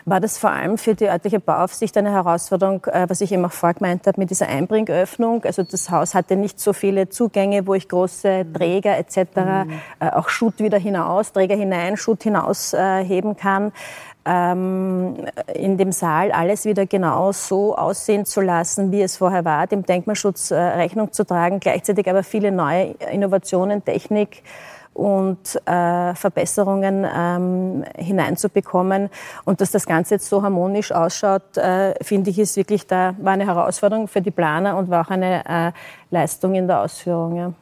war 0.06 0.20
das 0.20 0.38
vor 0.38 0.52
allem 0.52 0.78
für 0.78 0.94
die 0.94 1.10
örtliche 1.10 1.40
Bauaufsicht 1.40 1.98
eine 1.98 2.12
Herausforderung, 2.12 2.86
äh, 2.86 3.10
was 3.10 3.22
ich 3.22 3.32
eben 3.32 3.44
auch 3.44 3.52
vorgemeint 3.52 4.06
habe 4.06 4.20
mit 4.20 4.30
dieser 4.30 4.48
Einbringöffnung. 4.48 5.44
Also 5.44 5.64
das 5.64 5.90
Haus 5.90 6.14
hatte 6.14 6.36
nicht 6.36 6.60
so 6.60 6.74
viele 6.74 7.10
Zugänge, 7.10 7.66
wo 7.66 7.74
ich 7.74 7.90
große 7.90 8.46
Träger 8.54 8.98
etc. 8.98 9.18
Mhm. 9.36 9.82
Äh, 10.00 10.10
auch 10.12 10.30
Schutt 10.30 10.60
wieder 10.60 10.78
hinaus, 10.78 11.32
Träger 11.32 11.56
hinein, 11.56 11.98
Schutt 11.98 12.22
hinaus 12.22 12.74
äh, 12.74 13.04
heben 13.04 13.36
kann. 13.36 13.72
Ähm, 14.28 15.26
in 15.54 15.78
dem 15.78 15.92
Saal 15.92 16.32
alles 16.32 16.66
wieder 16.66 16.86
genau 16.86 17.32
so 17.32 17.76
aussehen 17.76 18.26
zu 18.26 18.42
lassen, 18.42 18.92
wie 18.92 19.02
es 19.02 19.18
vorher 19.18 19.44
war, 19.46 19.68
dem 19.68 19.84
Denkmalschutz 19.84 20.52
Rechnung 20.52 21.14
zu 21.14 21.26
tragen, 21.26 21.60
gleichzeitig 21.60 22.10
aber 22.10 22.24
viele 22.24 22.52
neue 22.52 22.96
Innovationen, 23.12 23.86
Technik, 23.86 24.42
und 24.96 25.62
äh, 25.68 26.16
Verbesserungen 26.16 27.06
ähm, 27.06 27.84
hineinzubekommen. 27.98 29.10
Und 29.44 29.60
dass 29.60 29.70
das 29.72 29.86
Ganze 29.86 30.16
jetzt 30.16 30.30
so 30.30 30.42
harmonisch 30.42 30.94
ausschaut, 30.94 31.58
äh, 31.58 31.94
finde 32.02 32.30
ich, 32.30 32.40
ist 32.40 32.56
wirklich 32.56 32.88
da, 32.88 33.14
war 33.20 33.34
eine 33.34 33.46
Herausforderung 33.46 34.08
für 34.08 34.22
die 34.22 34.32
Planer 34.32 34.78
und 34.78 34.90
war 34.90 35.06
auch 35.06 35.12
eine 35.12 35.46
äh, 35.46 35.72
Leistung 36.12 36.56
in 36.56 36.68
der 36.68 36.80
Ausführung. 36.80 37.36
Ja. 37.36 37.54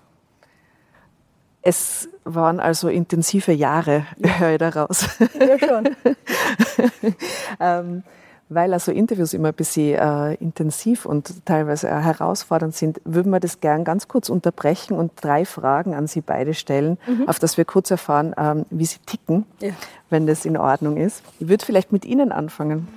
Es 1.64 2.08
waren 2.24 2.60
also 2.60 2.88
intensive 2.88 3.52
Jahre, 3.52 4.06
höre 4.38 4.52
ich 4.52 4.60
daraus. 4.60 5.10
Ja, 5.40 5.58
schon. 5.58 5.90
ähm, 7.60 8.04
weil 8.50 8.74
also 8.74 8.92
Interviews 8.92 9.34
immer 9.34 9.50
ein 9.50 9.54
bisschen 9.54 9.96
äh, 9.98 10.34
intensiv 10.36 11.06
und 11.06 11.46
teilweise 11.46 11.88
äh, 11.88 11.92
herausfordernd 11.92 12.76
sind, 12.76 13.02
würden 13.06 13.32
wir 13.32 13.40
das 13.40 13.60
gern 13.60 13.84
ganz 13.84 14.08
kurz 14.08 14.30
unterbrechen 14.30 14.98
und 14.98 15.12
drei 15.22 15.46
Fragen 15.46 15.94
an 15.94 16.08
Sie 16.08 16.22
beide 16.22 16.54
stellen, 16.54 16.98
mhm. 17.08 17.28
auf 17.28 17.40
das 17.40 17.58
wir 17.58 17.66
kurz 17.66 17.92
erfahren, 17.92 18.34
ähm, 18.38 18.66
wie 18.70 18.86
Sie 18.86 19.00
ticken, 19.06 19.46
ja. 19.60 19.72
wenn 20.10 20.28
das 20.28 20.46
in 20.46 20.58
Ordnung 20.58 20.98
ist. 20.98 21.24
Ich 21.40 21.48
würde 21.48 21.66
vielleicht 21.66 21.92
mit 21.92 22.06
Ihnen 22.06 22.32
anfangen. 22.32 22.88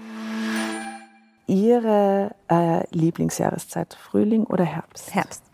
Ihre 1.46 2.32
äh, 2.50 2.82
Lieblingsjahreszeit, 2.90 3.94
Frühling 3.94 4.44
oder 4.44 4.64
Herbst? 4.64 5.14
Herbst. 5.14 5.45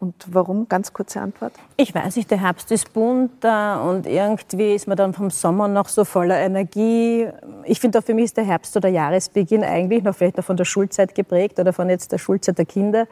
Und 0.00 0.14
warum? 0.30 0.68
Ganz 0.68 0.92
kurze 0.92 1.20
Antwort. 1.20 1.52
Ich 1.76 1.94
weiß 1.94 2.16
nicht, 2.16 2.30
der 2.30 2.40
Herbst 2.40 2.70
ist 2.72 2.92
bunter 2.92 3.82
und 3.84 4.06
irgendwie 4.06 4.74
ist 4.74 4.86
man 4.86 4.96
dann 4.96 5.14
vom 5.14 5.30
Sommer 5.30 5.66
noch 5.66 5.88
so 5.88 6.04
voller 6.04 6.38
Energie. 6.38 7.28
Ich 7.64 7.80
finde 7.80 7.98
auch 7.98 8.04
für 8.04 8.12
mich 8.12 8.24
ist 8.24 8.36
der 8.36 8.44
Herbst 8.44 8.76
oder 8.76 8.88
Jahresbeginn 8.88 9.64
eigentlich 9.64 10.02
noch 10.02 10.14
vielleicht 10.14 10.36
noch 10.36 10.44
von 10.44 10.56
der 10.56 10.64
Schulzeit 10.64 11.14
geprägt 11.14 11.58
oder 11.58 11.72
von 11.72 11.88
jetzt 11.88 12.12
der 12.12 12.18
Schulzeit 12.18 12.58
der 12.58 12.66
Kinder. 12.66 13.06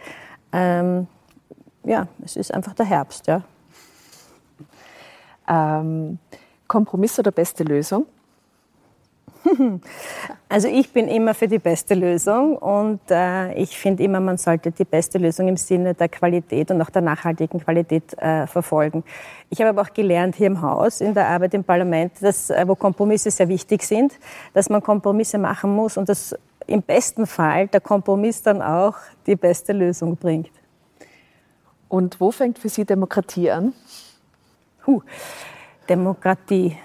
Ähm, 0.53 1.07
ja, 1.85 2.09
es 2.25 2.37
ist 2.37 2.53
einfach 2.53 2.75
der 2.75 2.87
Herbst, 2.87 3.27
ja. 3.27 3.43
Ähm, 5.49 6.19
Kompromiss 6.69 7.19
oder 7.19 7.31
beste 7.31 7.65
Lösung? 7.65 8.07
Also 10.49 10.69
ich 10.69 10.93
bin 10.93 11.09
immer 11.09 11.33
für 11.35 11.49
die 11.49 11.59
beste 11.59 11.95
Lösung 11.95 12.57
und 12.57 13.01
äh, 13.11 13.55
ich 13.55 13.79
finde 13.79 14.03
immer, 14.03 14.21
man 14.21 14.37
sollte 14.37 14.71
die 14.71 14.85
beste 14.85 15.19
Lösung 15.19 15.49
im 15.49 15.57
Sinne 15.57 15.95
der 15.95 16.09
Qualität 16.09 16.71
und 16.71 16.83
auch 16.83 16.91
der 16.91 17.03
nachhaltigen 17.03 17.61
Qualität 17.61 18.13
äh, 18.19 18.47
verfolgen. 18.47 19.03
Ich 19.49 19.61
habe 19.61 19.71
aber 19.71 19.83
auch 19.83 19.93
gelernt 19.95 20.37
hier 20.37 20.49
im 20.49 20.61
Haus, 20.61 21.01
in 21.01 21.15
der 21.15 21.29
Arbeit 21.29 21.55
im 21.55 21.65
Parlament, 21.65 22.13
dass, 22.21 22.51
äh, 22.51 22.65
wo 22.67 22.75
Kompromisse 22.75 23.31
sehr 23.31 23.49
wichtig 23.49 23.83
sind, 23.83 24.13
dass 24.53 24.69
man 24.69 24.83
Kompromisse 24.83 25.39
machen 25.39 25.75
muss 25.75 25.97
und 25.97 26.09
dass 26.09 26.35
im 26.67 26.83
besten 26.83 27.27
Fall 27.27 27.69
der 27.69 27.81
Kompromiss 27.81 28.43
dann 28.43 28.61
auch 28.63 28.97
die 29.27 29.37
beste 29.37 29.73
Lösung 29.73 30.17
bringt. 30.17 30.51
Und 31.89 32.21
wo 32.21 32.31
fängt 32.31 32.59
für 32.59 32.69
Sie 32.69 32.85
Demokratie 32.85 33.51
an? 33.51 33.73
Huh, 34.87 35.03
Demokratie 35.89 36.77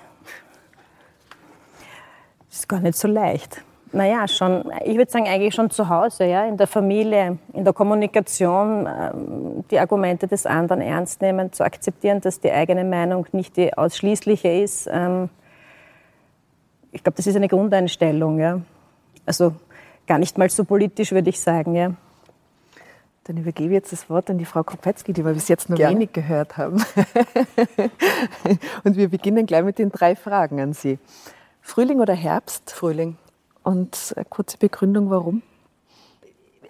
ist 2.60 2.70
gar 2.70 2.80
nicht 2.80 2.98
so 2.98 3.08
leicht. 3.08 3.64
Naja, 3.94 4.28
schon, 4.28 4.70
ich 4.84 4.98
würde 4.98 5.10
sagen, 5.10 5.28
eigentlich 5.28 5.56
schon 5.56 5.70
zu 5.70 5.88
Hause, 5.88 6.26
ja, 6.26 6.46
in 6.46 6.58
der 6.58 6.68
Familie, 6.68 7.38
in 7.54 7.64
der 7.64 7.74
Kommunikation, 7.74 8.86
ähm, 8.86 9.64
die 9.72 9.80
Argumente 9.80 10.28
des 10.28 10.46
anderen 10.46 10.82
ernst 10.82 11.22
nehmen, 11.22 11.54
zu 11.54 11.64
akzeptieren, 11.64 12.20
dass 12.20 12.42
die 12.42 12.52
eigene 12.52 12.84
Meinung 12.84 13.26
nicht 13.32 13.56
die 13.56 13.74
ausschließliche 13.74 14.50
ist. 14.50 14.90
Ähm, 14.92 15.30
ich 16.92 17.02
glaube, 17.02 17.16
das 17.16 17.28
ist 17.28 17.36
eine 17.36 17.48
Grundeinstellung, 17.48 18.40
ja. 18.40 18.60
Also 19.26 19.54
gar 20.06 20.20
nicht 20.20 20.38
mal 20.38 20.50
so 20.50 20.66
politisch, 20.66 21.14
würde 21.14 21.30
ich 21.30 21.40
sagen, 21.40 21.74
ja. 21.74 21.94
Dann 23.24 23.38
übergebe 23.38 23.70
ich 23.70 23.76
jetzt 23.76 23.92
das 23.92 24.10
Wort 24.10 24.30
an 24.30 24.38
die 24.38 24.46
Frau 24.46 24.64
Kopetzky, 24.64 25.14
die 25.14 25.24
wir 25.24 25.34
bis 25.34 25.48
jetzt 25.48 25.70
nur 25.70 25.78
Gerne. 25.78 25.96
wenig 25.96 26.14
gehört 26.14 26.58
haben. 26.58 26.78
Und 28.84 28.96
wir 28.96 29.10
beginnen 29.10 29.46
gleich 29.46 29.64
mit 29.64 29.80
den 29.80 29.92
drei 29.92 30.16
Fragen 30.16 30.60
an 30.60 30.74
Sie. 30.74 30.98
Frühling 31.68 32.00
oder 32.00 32.14
Herbst? 32.14 32.72
Frühling. 32.72 33.18
Und 33.62 34.14
eine 34.16 34.24
kurze 34.24 34.58
Begründung, 34.58 35.10
warum? 35.10 35.44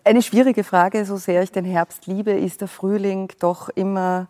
Eine 0.03 0.23
schwierige 0.23 0.63
Frage, 0.63 1.05
so 1.05 1.17
sehr 1.17 1.43
ich 1.43 1.51
den 1.51 1.65
Herbst 1.65 2.07
liebe, 2.07 2.31
ist 2.31 2.61
der 2.61 2.67
Frühling 2.67 3.31
doch 3.39 3.69
immer 3.69 4.27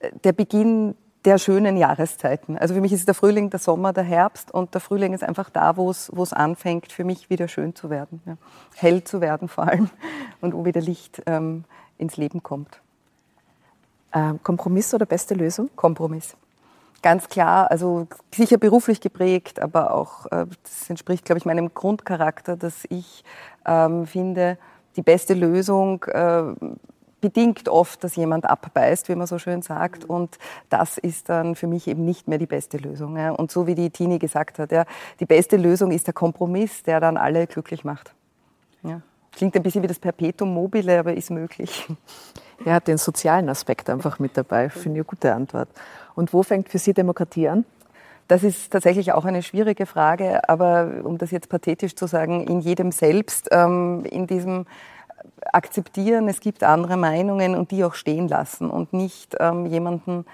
äh, 0.00 0.10
der 0.24 0.32
Beginn 0.32 0.96
der 1.26 1.36
schönen 1.36 1.76
Jahreszeiten. 1.76 2.56
Also 2.56 2.72
für 2.72 2.80
mich 2.80 2.94
ist 2.94 3.06
der 3.06 3.14
Frühling 3.14 3.50
der 3.50 3.60
Sommer, 3.60 3.92
der 3.92 4.02
Herbst 4.02 4.50
und 4.50 4.72
der 4.72 4.80
Frühling 4.80 5.12
ist 5.12 5.22
einfach 5.22 5.50
da, 5.50 5.76
wo 5.76 5.90
es, 5.90 6.10
wo 6.14 6.22
es 6.22 6.32
anfängt, 6.32 6.90
für 6.90 7.04
mich 7.04 7.28
wieder 7.28 7.46
schön 7.46 7.74
zu 7.74 7.90
werden, 7.90 8.22
ja. 8.24 8.38
hell 8.76 9.04
zu 9.04 9.20
werden 9.20 9.46
vor 9.46 9.68
allem 9.68 9.90
und 10.40 10.54
wo 10.54 10.64
wieder 10.64 10.80
Licht 10.80 11.22
ähm, 11.26 11.64
ins 11.98 12.16
Leben 12.16 12.42
kommt. 12.42 12.80
Ähm, 14.14 14.42
Kompromiss 14.42 14.94
oder 14.94 15.04
beste 15.04 15.34
Lösung? 15.34 15.68
Kompromiss 15.76 16.34
ganz 17.02 17.28
klar, 17.28 17.70
also 17.70 18.06
sicher 18.34 18.58
beruflich 18.58 19.00
geprägt, 19.00 19.60
aber 19.60 19.94
auch, 19.94 20.26
äh, 20.26 20.46
das 20.62 20.90
entspricht, 20.90 21.24
glaube 21.24 21.38
ich, 21.38 21.44
meinem 21.44 21.72
Grundcharakter, 21.74 22.56
dass 22.56 22.84
ich 22.88 23.24
ähm, 23.66 24.06
finde, 24.06 24.58
die 24.96 25.02
beste 25.02 25.34
Lösung 25.34 26.02
äh, 26.04 26.42
bedingt 27.20 27.68
oft, 27.68 28.02
dass 28.04 28.16
jemand 28.16 28.44
abbeißt, 28.46 29.08
wie 29.08 29.14
man 29.14 29.26
so 29.26 29.38
schön 29.38 29.62
sagt. 29.62 30.04
Und 30.04 30.38
das 30.68 30.98
ist 30.98 31.28
dann 31.28 31.54
für 31.54 31.66
mich 31.66 31.88
eben 31.88 32.04
nicht 32.04 32.28
mehr 32.28 32.38
die 32.38 32.46
beste 32.46 32.78
Lösung. 32.78 33.16
Ja. 33.16 33.30
Und 33.30 33.50
so 33.50 33.66
wie 33.66 33.74
die 33.74 33.90
Tini 33.90 34.18
gesagt 34.18 34.58
hat, 34.58 34.72
ja, 34.72 34.84
die 35.20 35.26
beste 35.26 35.56
Lösung 35.56 35.90
ist 35.90 36.06
der 36.06 36.14
Kompromiss, 36.14 36.82
der 36.82 37.00
dann 37.00 37.16
alle 37.16 37.46
glücklich 37.46 37.84
macht. 37.84 38.14
Ja. 38.82 39.00
Klingt 39.32 39.54
ein 39.56 39.62
bisschen 39.62 39.82
wie 39.82 39.88
das 39.88 39.98
Perpetuum 39.98 40.52
mobile, 40.52 40.98
aber 40.98 41.14
ist 41.14 41.30
möglich. 41.30 41.86
Er 42.64 42.74
hat 42.74 42.88
den 42.88 42.98
sozialen 42.98 43.48
Aspekt 43.48 43.88
einfach 43.88 44.18
mit 44.18 44.36
dabei. 44.36 44.68
Finde 44.68 44.88
ich 44.88 44.94
eine 44.96 45.04
gute 45.04 45.32
Antwort. 45.32 45.68
Und 46.18 46.32
wo 46.32 46.42
fängt 46.42 46.68
für 46.68 46.78
Sie 46.78 46.94
Demokratie 46.94 47.48
an? 47.48 47.64
Das 48.26 48.42
ist 48.42 48.72
tatsächlich 48.72 49.12
auch 49.12 49.24
eine 49.24 49.40
schwierige 49.40 49.86
Frage, 49.86 50.48
aber 50.48 50.94
um 51.04 51.16
das 51.16 51.30
jetzt 51.30 51.48
pathetisch 51.48 51.94
zu 51.94 52.08
sagen, 52.08 52.44
in 52.44 52.58
jedem 52.58 52.90
selbst, 52.90 53.48
ähm, 53.52 54.04
in 54.04 54.26
diesem 54.26 54.66
Akzeptieren, 55.52 56.28
es 56.28 56.40
gibt 56.40 56.64
andere 56.64 56.96
Meinungen 56.96 57.54
und 57.54 57.70
die 57.70 57.84
auch 57.84 57.94
stehen 57.94 58.26
lassen 58.26 58.68
und 58.68 58.92
nicht 58.92 59.36
ähm, 59.38 59.66
jemanden 59.66 60.24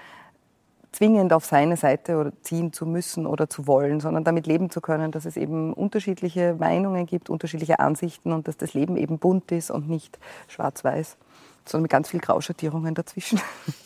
zwingend 0.91 1.31
auf 1.33 1.45
seine 1.45 1.77
Seite 1.77 2.33
ziehen 2.41 2.73
zu 2.73 2.87
müssen 2.87 3.27
oder 3.27 3.47
zu 3.47 3.67
wollen, 3.67 3.99
sondern 3.99 4.23
damit 4.23 4.47
leben 4.47 4.71
zu 4.71 4.81
können, 4.81 5.11
dass 5.11 5.25
es 5.25 5.37
eben 5.37 5.71
unterschiedliche 5.71 6.55
Meinungen 6.57 7.05
gibt, 7.05 7.29
unterschiedliche 7.29 7.79
Ansichten 7.79 8.33
und 8.33 8.47
dass 8.47 8.57
das 8.57 8.73
Leben 8.73 8.97
eben 8.97 9.19
bunt 9.19 9.51
ist 9.51 9.69
und 9.69 9.87
nicht 9.87 10.17
schwarz-weiß, 10.47 11.15
sondern 11.63 11.83
mit 11.83 11.91
ganz 11.91 12.09
viel 12.09 12.21
Grauschattierungen 12.21 12.95
dazwischen. 12.95 13.39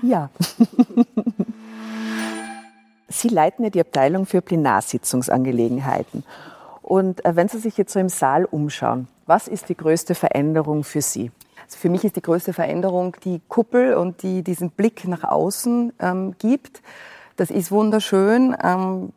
Ja. 0.00 0.30
Sie 3.08 3.28
leiten 3.28 3.64
ja 3.64 3.70
die 3.70 3.80
Abteilung 3.80 4.24
für 4.26 4.40
Plenarsitzungsangelegenheiten. 4.40 6.24
Und 6.80 7.24
äh, 7.24 7.36
wenn 7.36 7.48
Sie 7.48 7.58
sich 7.58 7.76
jetzt 7.76 7.92
so 7.92 8.00
im 8.00 8.08
Saal 8.08 8.44
umschauen, 8.46 9.08
was 9.26 9.48
ist 9.48 9.68
die 9.68 9.76
größte 9.76 10.14
Veränderung 10.14 10.82
für 10.82 11.02
Sie? 11.02 11.30
Also 11.64 11.78
für 11.78 11.90
mich 11.90 12.04
ist 12.04 12.16
die 12.16 12.22
größte 12.22 12.52
Veränderung 12.52 13.16
die 13.24 13.40
Kuppel 13.48 13.94
und 13.94 14.22
die 14.22 14.42
diesen 14.42 14.70
Blick 14.70 15.06
nach 15.06 15.24
außen 15.24 15.92
ähm, 16.00 16.34
gibt. 16.38 16.82
Das 17.36 17.50
ist 17.50 17.70
wunderschön. 17.70 18.56
Ähm, 18.62 19.12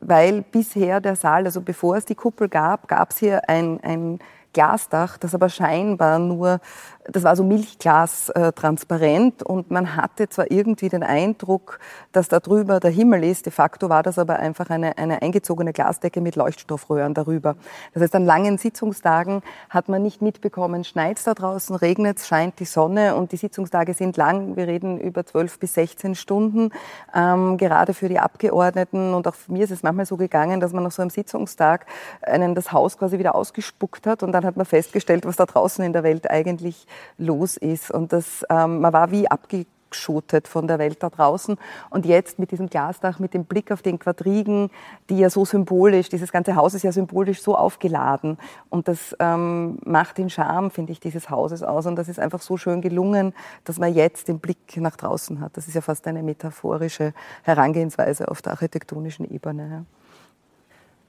weil 0.00 0.42
bisher 0.42 1.00
der 1.00 1.16
Saal, 1.16 1.44
also 1.44 1.60
bevor 1.60 1.96
es 1.96 2.04
die 2.04 2.14
Kuppel 2.14 2.48
gab, 2.48 2.88
gab 2.88 3.10
es 3.10 3.18
hier 3.18 3.48
ein, 3.48 3.78
ein 3.82 4.18
Glasdach, 4.52 5.18
das 5.18 5.34
aber 5.34 5.48
scheinbar 5.48 6.18
nur 6.18 6.60
das 7.04 7.24
war 7.24 7.34
so 7.34 7.42
Milchglas 7.42 8.28
äh, 8.30 8.52
transparent 8.52 9.42
und 9.42 9.70
man 9.70 9.96
hatte 9.96 10.28
zwar 10.28 10.50
irgendwie 10.50 10.88
den 10.88 11.02
Eindruck, 11.02 11.80
dass 12.12 12.28
da 12.28 12.38
drüber 12.38 12.78
der 12.80 12.90
Himmel 12.90 13.24
ist, 13.24 13.46
de 13.46 13.52
facto 13.52 13.88
war 13.88 14.02
das 14.02 14.18
aber 14.18 14.38
einfach 14.38 14.70
eine, 14.70 14.98
eine 14.98 15.20
eingezogene 15.20 15.72
Glasdecke 15.72 16.20
mit 16.20 16.36
Leuchtstoffröhren 16.36 17.14
darüber. 17.14 17.56
Das 17.92 18.02
heißt, 18.02 18.14
an 18.14 18.24
langen 18.24 18.56
Sitzungstagen 18.58 19.42
hat 19.68 19.88
man 19.88 20.02
nicht 20.02 20.22
mitbekommen, 20.22 20.84
schneit 20.84 21.26
da 21.26 21.34
draußen, 21.34 21.74
regnet 21.74 22.20
scheint 22.20 22.60
die 22.60 22.64
Sonne 22.64 23.16
und 23.16 23.32
die 23.32 23.36
Sitzungstage 23.36 23.94
sind 23.94 24.16
lang. 24.16 24.56
Wir 24.56 24.68
reden 24.68 24.98
über 24.98 25.26
12 25.26 25.58
bis 25.58 25.74
16 25.74 26.14
Stunden, 26.14 26.70
ähm, 27.14 27.56
gerade 27.56 27.94
für 27.94 28.08
die 28.08 28.20
Abgeordneten 28.20 29.14
und 29.14 29.26
auch 29.26 29.34
mir 29.48 29.64
ist 29.64 29.72
es 29.72 29.82
manchmal 29.82 30.06
so 30.06 30.16
gegangen, 30.16 30.60
dass 30.60 30.72
man 30.72 30.84
nach 30.84 30.92
so 30.92 31.02
einem 31.02 31.10
Sitzungstag 31.10 31.86
einen 32.22 32.54
das 32.54 32.70
Haus 32.70 32.96
quasi 32.96 33.18
wieder 33.18 33.34
ausgespuckt 33.34 34.06
hat 34.06 34.22
und 34.22 34.32
dann 34.32 34.44
hat 34.44 34.56
man 34.56 34.66
festgestellt, 34.66 35.26
was 35.26 35.36
da 35.36 35.46
draußen 35.46 35.84
in 35.84 35.92
der 35.92 36.04
Welt 36.04 36.30
eigentlich 36.30 36.86
los 37.18 37.56
ist. 37.56 37.90
Und 37.90 38.12
das, 38.12 38.44
ähm, 38.50 38.80
man 38.80 38.92
war 38.92 39.10
wie 39.10 39.28
abgeschotet 39.28 40.48
von 40.48 40.66
der 40.66 40.78
Welt 40.78 41.02
da 41.02 41.10
draußen. 41.10 41.56
Und 41.90 42.06
jetzt 42.06 42.38
mit 42.38 42.50
diesem 42.50 42.68
Glasdach, 42.68 43.18
mit 43.18 43.34
dem 43.34 43.44
Blick 43.44 43.70
auf 43.70 43.82
den 43.82 43.98
Quadrigen, 43.98 44.70
die 45.10 45.18
ja 45.18 45.30
so 45.30 45.44
symbolisch, 45.44 46.08
dieses 46.08 46.32
ganze 46.32 46.56
Haus 46.56 46.74
ist 46.74 46.82
ja 46.82 46.92
symbolisch 46.92 47.42
so 47.42 47.56
aufgeladen. 47.56 48.38
Und 48.70 48.88
das 48.88 49.16
ähm, 49.18 49.78
macht 49.84 50.18
den 50.18 50.30
Charme, 50.30 50.70
finde 50.70 50.92
ich, 50.92 51.00
dieses 51.00 51.30
Hauses 51.30 51.62
aus. 51.62 51.86
Und 51.86 51.96
das 51.96 52.08
ist 52.08 52.18
einfach 52.18 52.40
so 52.42 52.56
schön 52.56 52.80
gelungen, 52.80 53.34
dass 53.64 53.78
man 53.78 53.94
jetzt 53.94 54.28
den 54.28 54.38
Blick 54.38 54.76
nach 54.76 54.96
draußen 54.96 55.40
hat. 55.40 55.56
Das 55.56 55.68
ist 55.68 55.74
ja 55.74 55.80
fast 55.80 56.06
eine 56.06 56.22
metaphorische 56.22 57.14
Herangehensweise 57.42 58.28
auf 58.28 58.42
der 58.42 58.52
architektonischen 58.52 59.30
Ebene. 59.30 59.86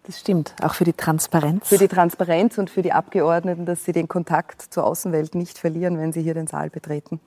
Das 0.03 0.19
stimmt, 0.19 0.53
auch 0.61 0.73
für 0.73 0.83
die 0.83 0.93
Transparenz. 0.93 1.69
Für 1.69 1.77
die 1.77 1.87
Transparenz 1.87 2.57
und 2.57 2.69
für 2.69 2.81
die 2.81 2.91
Abgeordneten, 2.91 3.65
dass 3.65 3.85
sie 3.85 3.93
den 3.93 4.09
Kontakt 4.09 4.61
zur 4.61 4.85
Außenwelt 4.85 5.33
nicht 5.33 5.57
verlieren, 5.57 5.97
wenn 5.97 6.11
sie 6.11 6.21
hier 6.21 6.33
den 6.33 6.47
Saal 6.47 6.69
betreten. 6.69 7.21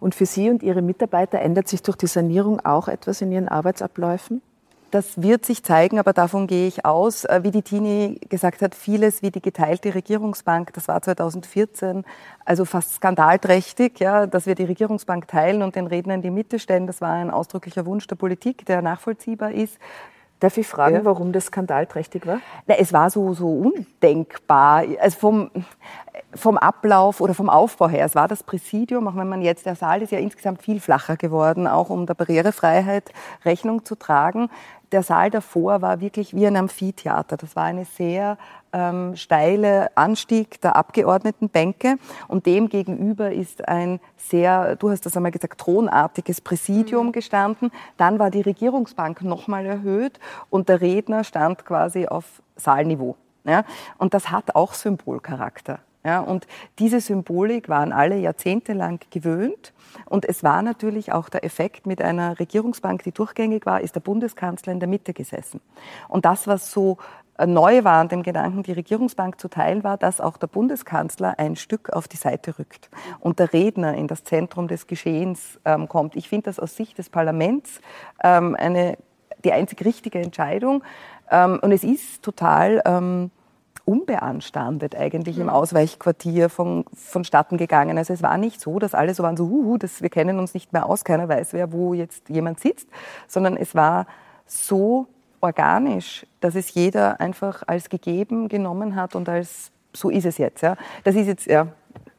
Und 0.00 0.14
für 0.14 0.26
Sie 0.26 0.48
und 0.50 0.62
Ihre 0.62 0.82
Mitarbeiter 0.82 1.40
ändert 1.40 1.68
sich 1.68 1.82
durch 1.82 1.96
die 1.96 2.06
Sanierung 2.06 2.58
auch 2.60 2.88
etwas 2.88 3.20
in 3.20 3.30
Ihren 3.30 3.48
Arbeitsabläufen? 3.48 4.42
Das 4.90 5.22
wird 5.22 5.46
sich 5.46 5.62
zeigen, 5.62 6.00
aber 6.00 6.12
davon 6.12 6.48
gehe 6.48 6.66
ich 6.66 6.84
aus. 6.84 7.24
Äh, 7.24 7.40
wie 7.44 7.52
die 7.52 7.62
Tini 7.62 8.18
gesagt 8.28 8.60
hat, 8.60 8.74
vieles 8.74 9.22
wie 9.22 9.30
die 9.30 9.42
geteilte 9.42 9.94
Regierungsbank, 9.94 10.72
das 10.72 10.88
war 10.88 11.00
2014, 11.00 12.04
also 12.44 12.64
fast 12.64 12.94
skandalträchtig, 12.94 14.00
ja, 14.00 14.26
dass 14.26 14.46
wir 14.46 14.56
die 14.56 14.64
Regierungsbank 14.64 15.28
teilen 15.28 15.62
und 15.62 15.76
den 15.76 15.86
Redner 15.86 16.14
in 16.14 16.22
die 16.22 16.30
Mitte 16.30 16.58
stellen. 16.58 16.88
Das 16.88 17.00
war 17.00 17.12
ein 17.12 17.30
ausdrücklicher 17.30 17.86
Wunsch 17.86 18.08
der 18.08 18.16
Politik, 18.16 18.66
der 18.66 18.82
nachvollziehbar 18.82 19.52
ist. 19.52 19.78
Darf 20.40 20.56
ich 20.56 20.66
fragen, 20.66 20.96
ja. 20.96 21.04
warum 21.04 21.32
das 21.32 21.46
skandalträchtig 21.46 22.26
war? 22.26 22.40
Na, 22.66 22.76
es 22.76 22.92
war 22.92 23.10
so, 23.10 23.34
so 23.34 23.48
undenkbar. 23.48 24.84
Also 24.98 25.18
vom, 25.18 25.50
vom 26.34 26.56
Ablauf 26.58 27.20
oder 27.20 27.34
vom 27.34 27.50
Aufbau 27.50 27.88
her. 27.88 28.06
Es 28.06 28.14
war 28.14 28.26
das 28.26 28.42
Präsidium, 28.42 29.06
auch 29.06 29.16
wenn 29.16 29.28
man 29.28 29.42
jetzt, 29.42 29.66
der 29.66 29.76
Saal 29.76 30.02
ist 30.02 30.12
ja 30.12 30.18
insgesamt 30.18 30.62
viel 30.62 30.80
flacher 30.80 31.16
geworden, 31.16 31.66
auch 31.66 31.90
um 31.90 32.06
der 32.06 32.14
Barrierefreiheit 32.14 33.12
Rechnung 33.44 33.84
zu 33.84 33.94
tragen 33.94 34.48
der 34.92 35.02
Saal 35.02 35.30
davor 35.30 35.82
war 35.82 36.00
wirklich 36.00 36.34
wie 36.34 36.46
ein 36.46 36.56
Amphitheater. 36.56 37.36
Das 37.36 37.56
war 37.56 37.64
eine 37.64 37.84
sehr 37.84 38.38
ähm, 38.72 39.16
steile 39.16 39.96
Anstieg 39.96 40.60
der 40.60 40.76
Abgeordnetenbänke 40.76 41.96
und 42.28 42.46
dem 42.46 42.68
gegenüber 42.68 43.32
ist 43.32 43.68
ein 43.68 44.00
sehr, 44.16 44.76
du 44.76 44.90
hast 44.90 45.06
das 45.06 45.16
einmal 45.16 45.32
gesagt, 45.32 45.60
thronartiges 45.60 46.40
Präsidium 46.40 47.08
mhm. 47.08 47.12
gestanden. 47.12 47.70
Dann 47.96 48.18
war 48.18 48.30
die 48.30 48.42
Regierungsbank 48.42 49.22
nochmal 49.22 49.66
erhöht 49.66 50.18
und 50.50 50.68
der 50.68 50.80
Redner 50.80 51.24
stand 51.24 51.64
quasi 51.64 52.06
auf 52.06 52.42
Saalniveau. 52.56 53.16
Ja? 53.44 53.64
Und 53.98 54.14
das 54.14 54.30
hat 54.30 54.54
auch 54.54 54.74
Symbolcharakter. 54.74 55.80
Ja, 56.02 56.20
und 56.20 56.46
diese 56.78 57.00
Symbolik 57.00 57.68
waren 57.68 57.92
alle 57.92 58.16
jahrzehntelang 58.16 59.00
gewöhnt. 59.10 59.74
Und 60.06 60.24
es 60.24 60.42
war 60.42 60.62
natürlich 60.62 61.12
auch 61.12 61.28
der 61.28 61.44
Effekt 61.44 61.86
mit 61.86 62.00
einer 62.00 62.38
Regierungsbank, 62.38 63.02
die 63.02 63.12
durchgängig 63.12 63.66
war, 63.66 63.82
ist 63.82 63.96
der 63.96 64.00
Bundeskanzler 64.00 64.72
in 64.72 64.80
der 64.80 64.88
Mitte 64.88 65.12
gesessen. 65.12 65.60
Und 66.08 66.24
das, 66.24 66.46
was 66.46 66.72
so 66.72 66.96
neu 67.46 67.84
war 67.84 68.00
an 68.00 68.08
dem 68.08 68.22
Gedanken, 68.22 68.62
die 68.62 68.72
Regierungsbank 68.72 69.40
zu 69.40 69.48
teilen, 69.48 69.84
war, 69.84 69.96
dass 69.96 70.20
auch 70.20 70.36
der 70.36 70.46
Bundeskanzler 70.46 71.38
ein 71.38 71.56
Stück 71.56 71.90
auf 71.90 72.08
die 72.08 72.16
Seite 72.16 72.58
rückt 72.58 72.90
und 73.20 73.38
der 73.38 73.52
Redner 73.52 73.94
in 73.94 74.06
das 74.06 74.24
Zentrum 74.24 74.68
des 74.68 74.86
Geschehens 74.86 75.58
ähm, 75.64 75.88
kommt. 75.88 76.16
Ich 76.16 76.28
finde 76.28 76.44
das 76.44 76.58
aus 76.58 76.76
Sicht 76.76 76.98
des 76.98 77.10
Parlaments 77.10 77.80
ähm, 78.22 78.56
eine, 78.58 78.96
die 79.44 79.52
einzig 79.52 79.84
richtige 79.84 80.20
Entscheidung. 80.20 80.82
Ähm, 81.30 81.58
und 81.62 81.72
es 81.72 81.84
ist 81.84 82.22
total 82.22 82.82
ähm, 82.84 83.30
unbeanstandet 83.84 84.94
eigentlich 84.94 85.38
im 85.38 85.48
Ausweichquartier 85.48 86.48
von, 86.48 86.84
vonstatten 86.94 87.56
gegangen. 87.56 87.98
Also 87.98 88.12
es 88.12 88.22
war 88.22 88.36
nicht 88.38 88.60
so, 88.60 88.78
dass 88.78 88.94
alle 88.94 89.14
so 89.14 89.22
waren, 89.22 89.36
so, 89.36 89.48
huhu, 89.48 89.78
das, 89.78 90.02
wir 90.02 90.10
kennen 90.10 90.38
uns 90.38 90.54
nicht 90.54 90.72
mehr 90.72 90.86
aus, 90.86 91.04
keiner 91.04 91.28
weiß, 91.28 91.52
wer 91.52 91.72
wo 91.72 91.94
jetzt 91.94 92.28
jemand 92.28 92.60
sitzt, 92.60 92.88
sondern 93.26 93.56
es 93.56 93.74
war 93.74 94.06
so 94.46 95.06
organisch, 95.40 96.26
dass 96.40 96.54
es 96.54 96.74
jeder 96.74 97.20
einfach 97.20 97.62
als 97.66 97.88
gegeben 97.88 98.48
genommen 98.48 98.96
hat 98.96 99.14
und 99.14 99.28
als 99.28 99.70
so 99.92 100.10
ist 100.10 100.26
es 100.26 100.38
jetzt. 100.38 100.62
Ja. 100.62 100.76
Das 101.04 101.14
ist 101.14 101.26
jetzt, 101.26 101.46
ja, 101.46 101.66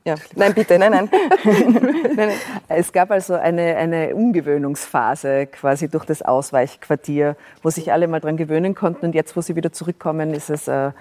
ja, 0.03 0.15
nein, 0.35 0.53
bitte, 0.55 0.79
nein, 0.79 0.91
nein. 0.91 1.09
nein, 1.43 2.15
nein. 2.15 2.31
Es 2.67 2.91
gab 2.91 3.11
also 3.11 3.35
eine, 3.35 3.75
eine 3.75 4.15
Umgewöhnungsphase 4.15 5.45
quasi 5.47 5.89
durch 5.89 6.05
das 6.05 6.23
Ausweichquartier, 6.23 7.35
wo 7.61 7.69
sich 7.69 7.91
alle 7.91 8.07
mal 8.07 8.19
dran 8.19 8.35
gewöhnen 8.35 8.73
konnten 8.73 9.05
und 9.05 9.15
jetzt, 9.15 9.37
wo 9.37 9.41
sie 9.41 9.55
wieder 9.55 9.71
zurückkommen, 9.71 10.33
ist 10.33 10.49
es 10.49 10.67
äh, 10.67 10.91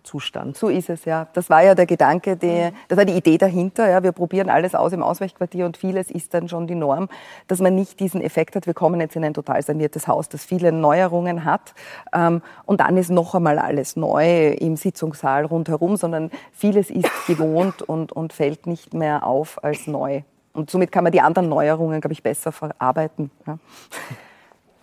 Normalzustand. 0.00 0.56
So 0.56 0.68
ist 0.68 0.90
es, 0.90 1.04
ja. 1.04 1.28
Das 1.32 1.50
war 1.50 1.62
ja 1.62 1.74
der 1.74 1.86
Gedanke, 1.86 2.36
die, 2.36 2.70
das 2.88 2.98
war 2.98 3.04
die 3.04 3.12
Idee 3.16 3.38
dahinter. 3.38 3.88
Ja. 3.88 4.02
Wir 4.02 4.12
probieren 4.12 4.48
alles 4.48 4.74
aus 4.74 4.92
im 4.92 5.02
Ausweichquartier 5.02 5.66
und 5.66 5.76
vieles 5.76 6.10
ist 6.10 6.34
dann 6.34 6.48
schon 6.48 6.66
die 6.66 6.74
Norm, 6.74 7.08
dass 7.48 7.60
man 7.60 7.74
nicht 7.74 8.00
diesen 8.00 8.20
Effekt 8.20 8.56
hat, 8.56 8.66
wir 8.66 8.74
kommen 8.74 9.00
jetzt 9.00 9.16
in 9.16 9.24
ein 9.24 9.34
total 9.34 9.62
saniertes 9.62 10.08
Haus, 10.08 10.28
das 10.28 10.44
viele 10.44 10.72
Neuerungen 10.72 11.44
hat 11.44 11.74
ähm, 12.12 12.42
und 12.64 12.80
dann 12.80 12.96
ist 12.96 13.10
noch 13.10 13.34
einmal 13.34 13.58
alles 13.58 13.96
neu 13.96 14.48
im 14.52 14.76
Sitzungssaal 14.76 15.44
rundherum, 15.44 15.96
sondern 15.96 16.30
vieles 16.52 16.90
ist 16.90 17.10
gewohnt 17.26 17.82
und, 17.82 18.12
und 18.12 18.32
fällt 18.32 18.66
nicht 18.66 18.94
mehr 18.94 19.26
auf 19.26 19.62
als 19.62 19.86
neu. 19.86 20.22
Und 20.52 20.70
somit 20.70 20.90
kann 20.90 21.04
man 21.04 21.12
die 21.12 21.20
anderen 21.20 21.48
Neuerungen, 21.48 22.00
glaube 22.00 22.12
ich, 22.12 22.22
besser 22.22 22.50
verarbeiten. 22.50 23.30
Ja. 23.46 23.58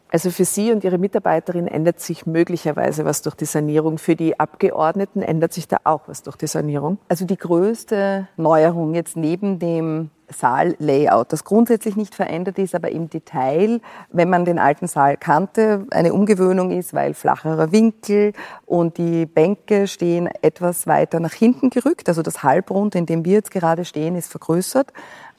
Also 0.10 0.32
für 0.32 0.46
Sie 0.46 0.72
und 0.72 0.84
Ihre 0.84 0.98
Mitarbeiterin 0.98 1.67
ändert 1.67 2.00
sich 2.00 2.26
möglicherweise 2.26 3.04
was 3.04 3.22
durch 3.22 3.36
die 3.36 3.46
Sanierung. 3.46 3.98
Für 3.98 4.15
die 4.15 4.39
Abgeordneten 4.39 5.22
ändert 5.22 5.54
sich 5.54 5.67
da 5.67 5.78
auch 5.84 6.08
was 6.08 6.24
durch 6.24 6.38
die 6.38 6.48
Sanierung? 6.48 6.98
Also 7.10 7.26
die 7.26 7.38
größte 7.38 8.28
Neuerung 8.38 8.93
jetzt 8.93 9.17
neben 9.17 9.60
dem 9.60 10.10
Saallayout, 10.30 11.32
das 11.32 11.43
grundsätzlich 11.43 11.96
nicht 11.96 12.13
verändert 12.13 12.60
ist, 12.60 12.76
aber 12.76 12.91
im 12.91 13.10
Detail, 13.10 13.80
wenn 14.12 14.30
man 14.30 14.43
den 14.43 14.60
alten 14.60 14.88
Saal 14.88 15.15
kannte, 15.17 15.86
eine 15.91 16.13
Umgewöhnung 16.13 16.72
ist, 16.72 16.93
weil 16.93 17.13
flacherer 17.13 17.72
Winkel 17.72 18.34
und 18.65 18.98
die 18.98 19.26
Bänke 19.26 19.88
stehen 19.88 20.30
etwas 20.41 20.86
weiter 20.86 21.20
nach 21.20 21.34
hinten 21.34 21.70
gerückt. 21.70 22.10
Also 22.10 22.22
das 22.22 22.43
Halbrund, 22.43 22.96
in 22.96 23.06
dem 23.06 23.24
wir 23.24 23.34
jetzt 23.34 23.52
gerade 23.52 23.86
stehen, 23.86 24.15
ist 24.15 24.30
vergrößert. 24.30 24.91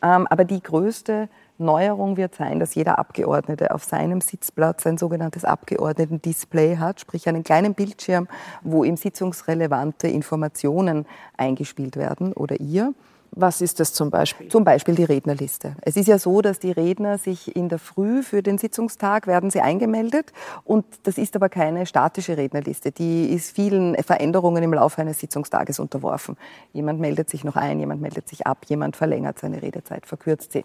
Ähm, 0.03 0.27
aber 0.29 0.45
die 0.45 0.63
größte 0.63 1.29
Neuerung 1.59 2.17
wird 2.17 2.35
sein, 2.35 2.61
dass 2.61 2.75
jeder 2.75 2.99
Abgeordnete 2.99 3.75
auf 3.75 3.85
seinem 3.85 4.21
Sitzplatz 4.21 4.87
ein 4.87 4.97
sogenanntes 4.97 5.45
Abgeordnetendisplay 5.45 6.77
hat, 6.77 7.01
sprich 7.01 7.29
einen 7.29 7.45
kleinen 7.45 7.75
Bildschirm, 7.75 8.29
wo 8.63 8.85
ihm 8.85 8.97
sitzungsrelevante 8.97 10.09
Informationen 10.09 11.07
eingespielt 11.37 11.97
werden 11.97 12.33
oder 12.33 12.61
ihr. 12.61 12.95
Was 13.31 13.61
ist 13.61 13.79
das 13.79 13.93
zum 13.93 14.11
Beispiel? 14.11 14.49
Zum 14.49 14.65
Beispiel 14.65 14.95
die 14.95 15.05
Rednerliste. 15.05 15.77
Es 15.83 15.97
ist 15.97 16.09
ja 16.09 16.19
so, 16.19 16.41
dass 16.41 16.59
die 16.59 16.73
Redner 16.73 17.19
sich 17.19 17.55
in 17.55 17.69
der 17.69 17.79
Früh 17.79 18.23
für 18.23 18.43
den 18.43 18.59
Sitzungstag 18.59 19.27
werden 19.27 19.51
sie 19.51 19.61
eingemeldet 19.61 20.33
und 20.65 20.85
das 21.05 21.19
ist 21.19 21.37
aber 21.37 21.49
keine 21.49 21.87
statische 21.87 22.37
Rednerliste. 22.37 22.91
Die 22.91 23.27
ist 23.27 23.55
vielen 23.55 23.95
Veränderungen 24.03 24.63
im 24.63 24.75
Laufe 24.75 25.01
eines 25.01 25.21
Sitzungstages 25.21 25.79
unterworfen. 25.79 26.37
Jemand 26.73 27.01
meldet 27.01 27.31
sich 27.31 27.45
noch 27.45 27.57
ein, 27.57 27.79
jemand 27.79 28.01
meldet 28.01 28.29
sich 28.29 28.47
ab, 28.47 28.65
jemand 28.67 28.97
verlängert 28.97 29.39
seine 29.39 29.63
Redezeit, 29.63 30.07
verkürzt 30.07 30.53
sie. 30.53 30.65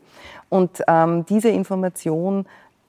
Und 0.49 0.83
ähm, 0.87 1.25
diese 1.25 1.49
Information 1.49 2.45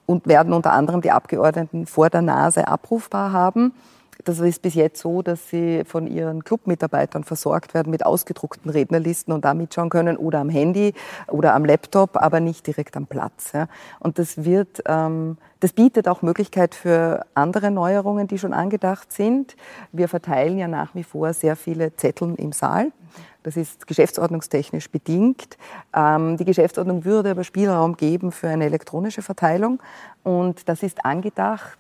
und 0.06 0.26
werden 0.26 0.52
unter 0.52 0.72
anderem 0.72 1.00
die 1.00 1.10
Abgeordneten 1.10 1.86
vor 1.86 2.10
der 2.10 2.22
Nase 2.22 2.68
abrufbar 2.68 3.32
haben 3.32 3.72
das 4.22 4.38
ist 4.38 4.62
bis 4.62 4.74
jetzt 4.74 5.00
so, 5.00 5.22
dass 5.22 5.48
sie 5.48 5.84
von 5.84 6.06
ihren 6.06 6.44
Clubmitarbeitern 6.44 7.24
versorgt 7.24 7.74
werden 7.74 7.90
mit 7.90 8.06
ausgedruckten 8.06 8.70
Rednerlisten 8.70 9.32
und 9.32 9.44
da 9.44 9.54
mitschauen 9.54 9.90
können 9.90 10.16
oder 10.16 10.40
am 10.40 10.48
Handy 10.48 10.94
oder 11.28 11.54
am 11.54 11.64
Laptop, 11.64 12.16
aber 12.16 12.40
nicht 12.40 12.66
direkt 12.66 12.96
am 12.96 13.06
Platz. 13.06 13.52
Ja. 13.52 13.68
Und 14.00 14.18
das 14.18 14.44
wird, 14.44 14.82
ähm, 14.86 15.36
das 15.60 15.72
bietet 15.72 16.08
auch 16.08 16.22
Möglichkeit 16.22 16.74
für 16.74 17.26
andere 17.34 17.70
Neuerungen, 17.70 18.28
die 18.28 18.38
schon 18.38 18.52
angedacht 18.52 19.12
sind. 19.12 19.56
Wir 19.92 20.08
verteilen 20.08 20.58
ja 20.58 20.68
nach 20.68 20.94
wie 20.94 21.04
vor 21.04 21.32
sehr 21.32 21.56
viele 21.56 21.96
Zettel 21.96 22.34
im 22.36 22.52
Saal. 22.52 22.92
Das 23.42 23.58
ist 23.58 23.86
geschäftsordnungstechnisch 23.86 24.90
bedingt. 24.90 25.58
Ähm, 25.94 26.38
die 26.38 26.46
Geschäftsordnung 26.46 27.04
würde 27.04 27.30
aber 27.30 27.44
Spielraum 27.44 27.96
geben 27.96 28.32
für 28.32 28.48
eine 28.48 28.64
elektronische 28.64 29.20
Verteilung. 29.20 29.80
Und 30.22 30.68
das 30.68 30.82
ist 30.82 31.04
angedacht. 31.04 31.78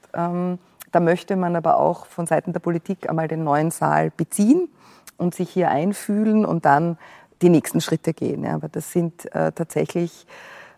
Da 0.94 1.00
möchte 1.00 1.34
man 1.34 1.56
aber 1.56 1.80
auch 1.80 2.06
von 2.06 2.28
Seiten 2.28 2.52
der 2.52 2.60
Politik 2.60 3.08
einmal 3.10 3.26
den 3.26 3.42
neuen 3.42 3.72
Saal 3.72 4.12
beziehen 4.16 4.68
und 5.16 5.34
sich 5.34 5.50
hier 5.50 5.68
einfühlen 5.68 6.44
und 6.44 6.64
dann 6.64 6.98
die 7.42 7.48
nächsten 7.48 7.80
Schritte 7.80 8.14
gehen. 8.14 8.46
Aber 8.46 8.68
das 8.68 8.92
sind 8.92 9.26
äh, 9.34 9.50
tatsächlich 9.50 10.24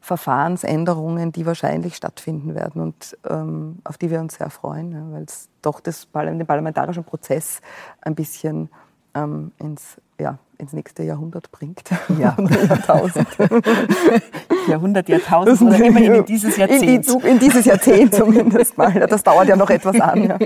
Verfahrensänderungen, 0.01 1.33
die 1.33 1.45
wahrscheinlich 1.45 1.97
stattfinden 1.97 2.55
werden 2.55 2.81
und 2.81 3.19
ähm, 3.29 3.81
auf 3.85 3.99
die 3.99 4.11
wir 4.11 4.21
uns 4.21 4.37
sehr 4.37 4.49
freuen, 4.49 5.13
weil 5.13 5.25
es 5.25 5.51
doch 5.61 5.81
das, 5.81 6.09
den 6.11 6.47
parlamentarischen 6.47 7.05
Prozess 7.05 7.61
ein 8.01 8.15
bisschen 8.15 8.71
ähm, 9.15 9.53
ins, 9.59 10.01
ja, 10.19 10.39
ins 10.59 10.73
nächste 10.73 11.03
Jahrhundert 11.03 11.51
bringt. 11.51 11.83
Ja. 12.19 12.37
Jahrtausend. 12.39 13.27
Jahrhundert, 14.69 15.09
Jahrtausend 15.09 15.75
oder 15.75 15.85
immerhin 15.85 16.15
in 16.15 16.25
dieses 16.25 16.57
Jahrzehnt. 16.57 17.09
In, 17.09 17.21
in, 17.21 17.39
dieses 17.39 17.65
Jahrzehnt 17.65 18.15
zumindest 18.15 18.79
mal. 18.79 19.07
Das 19.07 19.23
dauert 19.23 19.49
ja 19.49 19.57
noch 19.57 19.69
etwas 19.69 20.01
an. 20.01 20.23
Ja. 20.25 20.39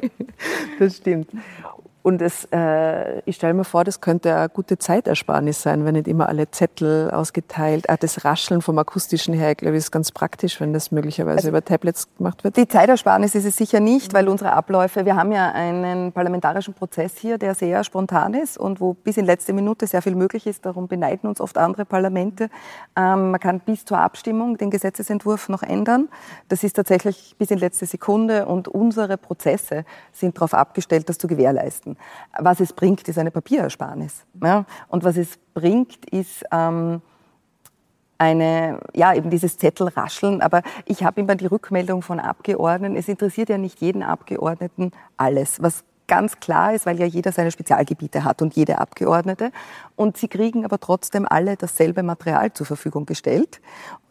Das 0.78 0.96
stimmt. 0.96 1.28
Und 2.02 2.22
es, 2.22 2.48
äh, 2.50 3.20
ich 3.26 3.36
stelle 3.36 3.52
mir 3.52 3.64
vor, 3.64 3.84
das 3.84 4.00
könnte 4.00 4.34
eine 4.34 4.48
gute 4.48 4.78
Zeitersparnis 4.78 5.60
sein, 5.60 5.84
wenn 5.84 5.94
nicht 5.94 6.08
immer 6.08 6.30
alle 6.30 6.50
Zettel 6.50 7.10
ausgeteilt. 7.10 7.90
Auch 7.90 7.96
das 7.96 8.24
Rascheln 8.24 8.62
vom 8.62 8.78
akustischen 8.78 9.34
her, 9.34 9.54
glaube 9.54 9.76
ich, 9.76 9.80
ist 9.84 9.90
ganz 9.90 10.10
praktisch, 10.10 10.60
wenn 10.60 10.72
das 10.72 10.92
möglicherweise 10.92 11.36
also 11.36 11.48
über 11.50 11.62
Tablets 11.62 12.08
gemacht 12.16 12.42
wird. 12.42 12.56
Die 12.56 12.66
Zeitersparnis 12.66 13.34
ist 13.34 13.44
es 13.44 13.56
sicher 13.56 13.80
nicht, 13.80 14.14
weil 14.14 14.28
unsere 14.28 14.52
Abläufe, 14.52 15.04
wir 15.04 15.14
haben 15.14 15.30
ja 15.30 15.52
einen 15.52 16.12
parlamentarischen 16.12 16.72
Prozess 16.72 17.18
hier, 17.18 17.36
der 17.36 17.54
sehr 17.54 17.84
spontan 17.84 18.32
ist 18.32 18.56
und 18.56 18.80
wo 18.80 18.94
bis 18.94 19.18
in 19.18 19.26
letzte 19.26 19.52
Minute 19.52 19.86
sehr 19.86 20.00
viel 20.00 20.14
möglich 20.14 20.46
ist. 20.46 20.64
Darum 20.64 20.88
beneiden 20.88 21.28
uns 21.28 21.38
oft 21.38 21.58
andere 21.58 21.84
Parlamente. 21.84 22.48
Ähm, 22.96 23.32
man 23.32 23.40
kann 23.40 23.60
bis 23.60 23.84
zur 23.84 23.98
Abstimmung 23.98 24.56
den 24.56 24.70
Gesetzesentwurf 24.70 25.50
noch 25.50 25.62
ändern. 25.62 26.08
Das 26.48 26.64
ist 26.64 26.76
tatsächlich 26.76 27.34
bis 27.36 27.50
in 27.50 27.58
letzte 27.58 27.84
Sekunde 27.84 28.46
und 28.46 28.68
unsere 28.68 29.18
Prozesse 29.18 29.84
sind 30.12 30.38
darauf 30.38 30.54
abgestellt, 30.54 31.06
das 31.10 31.18
zu 31.18 31.26
gewährleisten 31.26 31.89
leisten. 31.90 31.96
Was 32.38 32.60
es 32.60 32.72
bringt, 32.72 33.06
ist 33.08 33.18
eine 33.18 33.30
Papierersparnis. 33.30 34.24
Ja? 34.42 34.64
Und 34.88 35.04
was 35.04 35.16
es 35.16 35.38
bringt, 35.54 36.04
ist 36.10 36.44
ähm, 36.52 37.02
eine, 38.18 38.80
ja, 38.94 39.14
eben 39.14 39.30
dieses 39.30 39.56
Zettelrascheln. 39.58 40.42
Aber 40.42 40.62
ich 40.86 41.04
habe 41.04 41.20
immer 41.20 41.34
die 41.34 41.46
Rückmeldung 41.46 42.02
von 42.02 42.20
Abgeordneten. 42.20 42.96
Es 42.96 43.08
interessiert 43.08 43.48
ja 43.48 43.58
nicht 43.58 43.80
jeden 43.80 44.02
Abgeordneten 44.02 44.92
alles. 45.16 45.62
Was 45.62 45.84
ganz 46.06 46.40
klar 46.40 46.74
ist, 46.74 46.86
weil 46.86 46.98
ja 46.98 47.06
jeder 47.06 47.30
seine 47.30 47.52
Spezialgebiete 47.52 48.24
hat 48.24 48.42
und 48.42 48.56
jede 48.56 48.78
Abgeordnete. 48.78 49.52
Und 49.94 50.16
sie 50.16 50.26
kriegen 50.26 50.64
aber 50.64 50.80
trotzdem 50.80 51.24
alle 51.24 51.56
dasselbe 51.56 52.02
Material 52.02 52.52
zur 52.52 52.66
Verfügung 52.66 53.06
gestellt. 53.06 53.60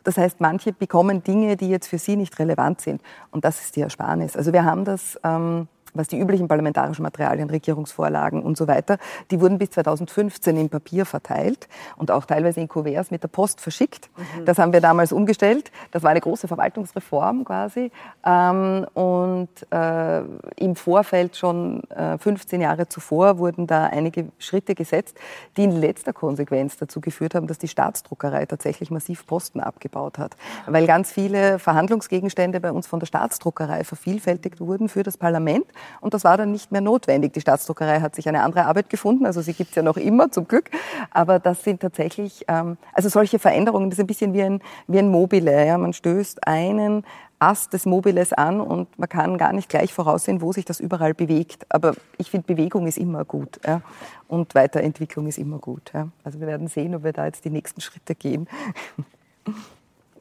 Das 0.06 0.18
heißt, 0.18 0.40
manche 0.40 0.72
bekommen 0.72 1.24
Dinge, 1.24 1.58
die 1.58 1.68
jetzt 1.68 1.88
für 1.88 1.98
sie 1.98 2.16
nicht 2.16 2.40
relevant 2.40 2.80
sind. 2.80 3.02
Und 3.32 3.44
das 3.44 3.60
ist 3.60 3.76
die 3.76 3.82
Ersparnis. 3.82 4.38
Also 4.38 4.54
wir 4.54 4.64
haben 4.64 4.86
das. 4.86 5.20
Ähm, 5.24 5.68
was 5.94 6.08
die 6.08 6.20
üblichen 6.20 6.48
parlamentarischen 6.48 7.04
Materialien, 7.04 7.50
Regierungsvorlagen 7.50 8.42
und 8.44 8.58
so 8.58 8.68
weiter, 8.68 8.98
die 9.32 9.40
wurden 9.42 9.58
bis 9.58 9.72
2015 9.72 10.58
im 10.58 10.70
Papier 10.70 11.06
verteilt 11.06 11.68
und 11.98 12.12
auch 12.12 12.26
teilweise 12.26 12.60
in 12.60 12.68
Kuverts 12.68 13.12
mit 13.12 13.24
der 13.24 13.28
Post 13.28 13.62
verschickt. 13.62 14.10
Mhm. 14.16 14.46
Das 14.46 14.58
haben 14.58 14.74
wir 14.74 14.82
damals 14.82 15.12
umgestellt. 15.12 15.72
Das 15.92 16.04
war 16.04 16.12
eine 16.12 16.22
große 16.22 16.48
Verwaltungsreform 16.48 17.46
quasi. 17.46 17.92
Ähm, 18.26 18.86
und 18.94 19.50
äh, 19.72 20.22
im 20.58 20.76
Vorfeld 20.76 21.36
schon 21.36 21.84
äh, 21.90 22.18
15 22.18 22.62
Jahre 22.62 22.88
zuvor 22.88 23.38
wurden 23.38 23.68
da 23.68 23.86
einige 23.86 24.28
Schritte 24.38 24.76
gesetzt, 24.76 25.18
die 25.58 25.64
in 25.64 25.72
letzter 25.72 26.14
Konsequenz 26.14 26.78
dazu 26.78 27.02
geführt 27.02 27.36
haben, 27.36 27.48
dass 27.48 27.58
die 27.58 27.68
Staatsdruckerei 27.68 28.46
tatsächlich 28.46 28.92
massiv 28.92 29.26
Posten 29.26 29.60
abgebaut 29.60 30.18
hat. 30.18 30.36
Weil 30.66 30.88
ganz 30.88 31.12
viele 31.12 31.60
Verhandlungsgegenstände 31.60 32.60
bei 32.60 32.72
uns 32.72 32.88
von 32.88 33.00
der 33.00 33.08
Staatsdruckerei 33.08 33.84
vervielfältigt 33.84 34.60
wurden 34.60 34.90
für 34.90 35.04
das 35.04 35.18
Parlament 35.18 35.66
und 36.02 36.14
das 36.14 36.24
war 36.24 36.38
dann 36.38 36.52
nicht 36.52 36.72
mehr 36.72 36.82
notwendig. 36.82 37.34
Die 37.34 37.42
Staatsdruckerei 37.42 38.02
hat 38.02 38.16
sich 38.16 38.28
eine 38.28 38.44
andere 38.44 38.66
Arbeit 38.66 38.90
gefunden, 38.90 39.26
also 39.26 39.42
sie 39.42 39.54
gibt 39.54 39.72
es 39.72 39.76
ja 39.76 39.84
noch 39.84 39.98
immer 39.98 40.32
zum 40.32 40.48
Glück. 40.48 40.70
Aber 41.12 41.40
das 41.40 41.64
sind 41.64 41.82
tatsächlich, 41.82 42.46
ähm, 42.48 42.78
also 42.94 43.10
solche 43.10 43.40
Veränderungen, 43.40 43.90
das 43.90 44.00
ist 44.00 44.04
ein 44.04 44.08
bisschen 44.08 44.34
wie 44.34 44.44
ein, 44.44 44.62
wie 44.88 45.00
ein 45.00 45.10
Mobile. 45.10 45.66
Ja? 45.66 45.78
Man 45.78 45.94
stößt 45.94 46.48
einen 46.48 47.04
Ast 47.40 47.72
des 47.74 47.86
Mobiles 47.86 48.34
an 48.34 48.60
und 48.60 49.00
man 49.00 49.08
kann 49.08 49.38
gar 49.38 49.54
nicht 49.54 49.70
gleich 49.70 49.94
voraussehen, 49.94 50.42
wo 50.42 50.52
sich 50.52 50.66
das 50.66 50.80
überall 50.80 51.14
bewegt. 51.14 51.66
Aber 51.70 51.94
ich 52.18 52.30
finde, 52.30 52.48
Bewegung 52.48 52.86
ist 52.86 52.98
immer 52.98 53.24
gut 53.24 53.60
ja? 53.66 53.82
und 54.28 54.54
Weiterentwicklung 54.56 55.28
ist 55.28 55.38
immer 55.38 55.58
gut. 55.58 55.92
Ja? 55.94 56.10
Also 56.24 56.40
wir 56.40 56.48
werden 56.48 56.68
sehen, 56.68 56.94
ob 56.96 57.04
wir 57.04 57.14
da 57.14 57.26
jetzt 57.26 57.46
die 57.46 57.50
nächsten 57.50 57.82
Schritte 57.82 58.14
gehen. 58.14 58.48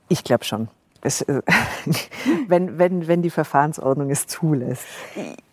Ich 0.08 0.24
glaube 0.24 0.44
schon. 0.44 0.68
Es, 1.00 1.22
äh, 1.22 1.42
wenn, 2.48 2.78
wenn, 2.78 3.06
wenn 3.06 3.22
die 3.22 3.30
Verfahrensordnung 3.30 4.10
es 4.10 4.26
zulässt. 4.26 4.84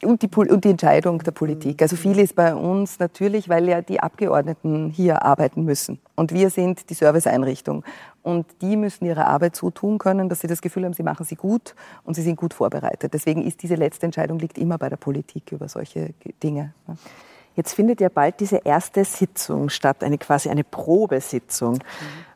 Und 0.04 0.22
die, 0.22 0.30
und 0.36 0.64
die 0.64 0.70
Entscheidung 0.70 1.20
der 1.20 1.32
Politik. 1.32 1.82
Also 1.82 1.96
viel 1.96 2.18
ist 2.20 2.36
bei 2.36 2.56
uns 2.56 3.00
natürlich, 3.00 3.48
weil 3.50 3.68
ja 3.68 3.82
die 3.82 4.00
Abgeordneten 4.00 4.90
hier 4.90 5.24
arbeiten 5.24 5.64
müssen. 5.64 6.00
Und 6.16 6.34
wir 6.34 6.50
sind 6.50 6.90
die 6.90 6.94
Serviceeinrichtung. 6.94 7.84
Und 8.24 8.48
die 8.62 8.76
müssen 8.76 9.06
ihre 9.06 9.28
Arbeit 9.28 9.56
so 9.56 9.70
tun 9.70 10.00
können, 10.00 10.30
dass 10.30 10.40
sie 10.42 10.48
das 10.48 10.62
Gefühl 10.62 10.86
haben, 10.86 10.94
sie 10.94 11.04
machen 11.04 11.26
sie 11.26 11.36
gut 11.36 11.76
und 12.04 12.16
sie 12.16 12.24
sind 12.24 12.38
gut 12.38 12.56
vorbereitet. 12.56 13.14
Deswegen 13.14 13.44
ist 13.44 13.62
diese 13.62 13.76
letzte 13.76 14.08
Entscheidung 14.08 14.40
liegt 14.40 14.58
immer 14.58 14.80
bei 14.80 14.90
der 14.90 14.98
Politik 14.98 15.52
über 15.52 15.70
solche 15.70 16.14
Dinge. 16.42 16.74
Jetzt 17.56 17.74
findet 17.74 18.02
ja 18.02 18.10
bald 18.10 18.40
diese 18.40 18.58
erste 18.58 19.06
Sitzung 19.06 19.70
statt, 19.70 20.04
eine 20.04 20.18
quasi 20.18 20.50
eine 20.50 20.64
Probesitzung. 20.64 21.80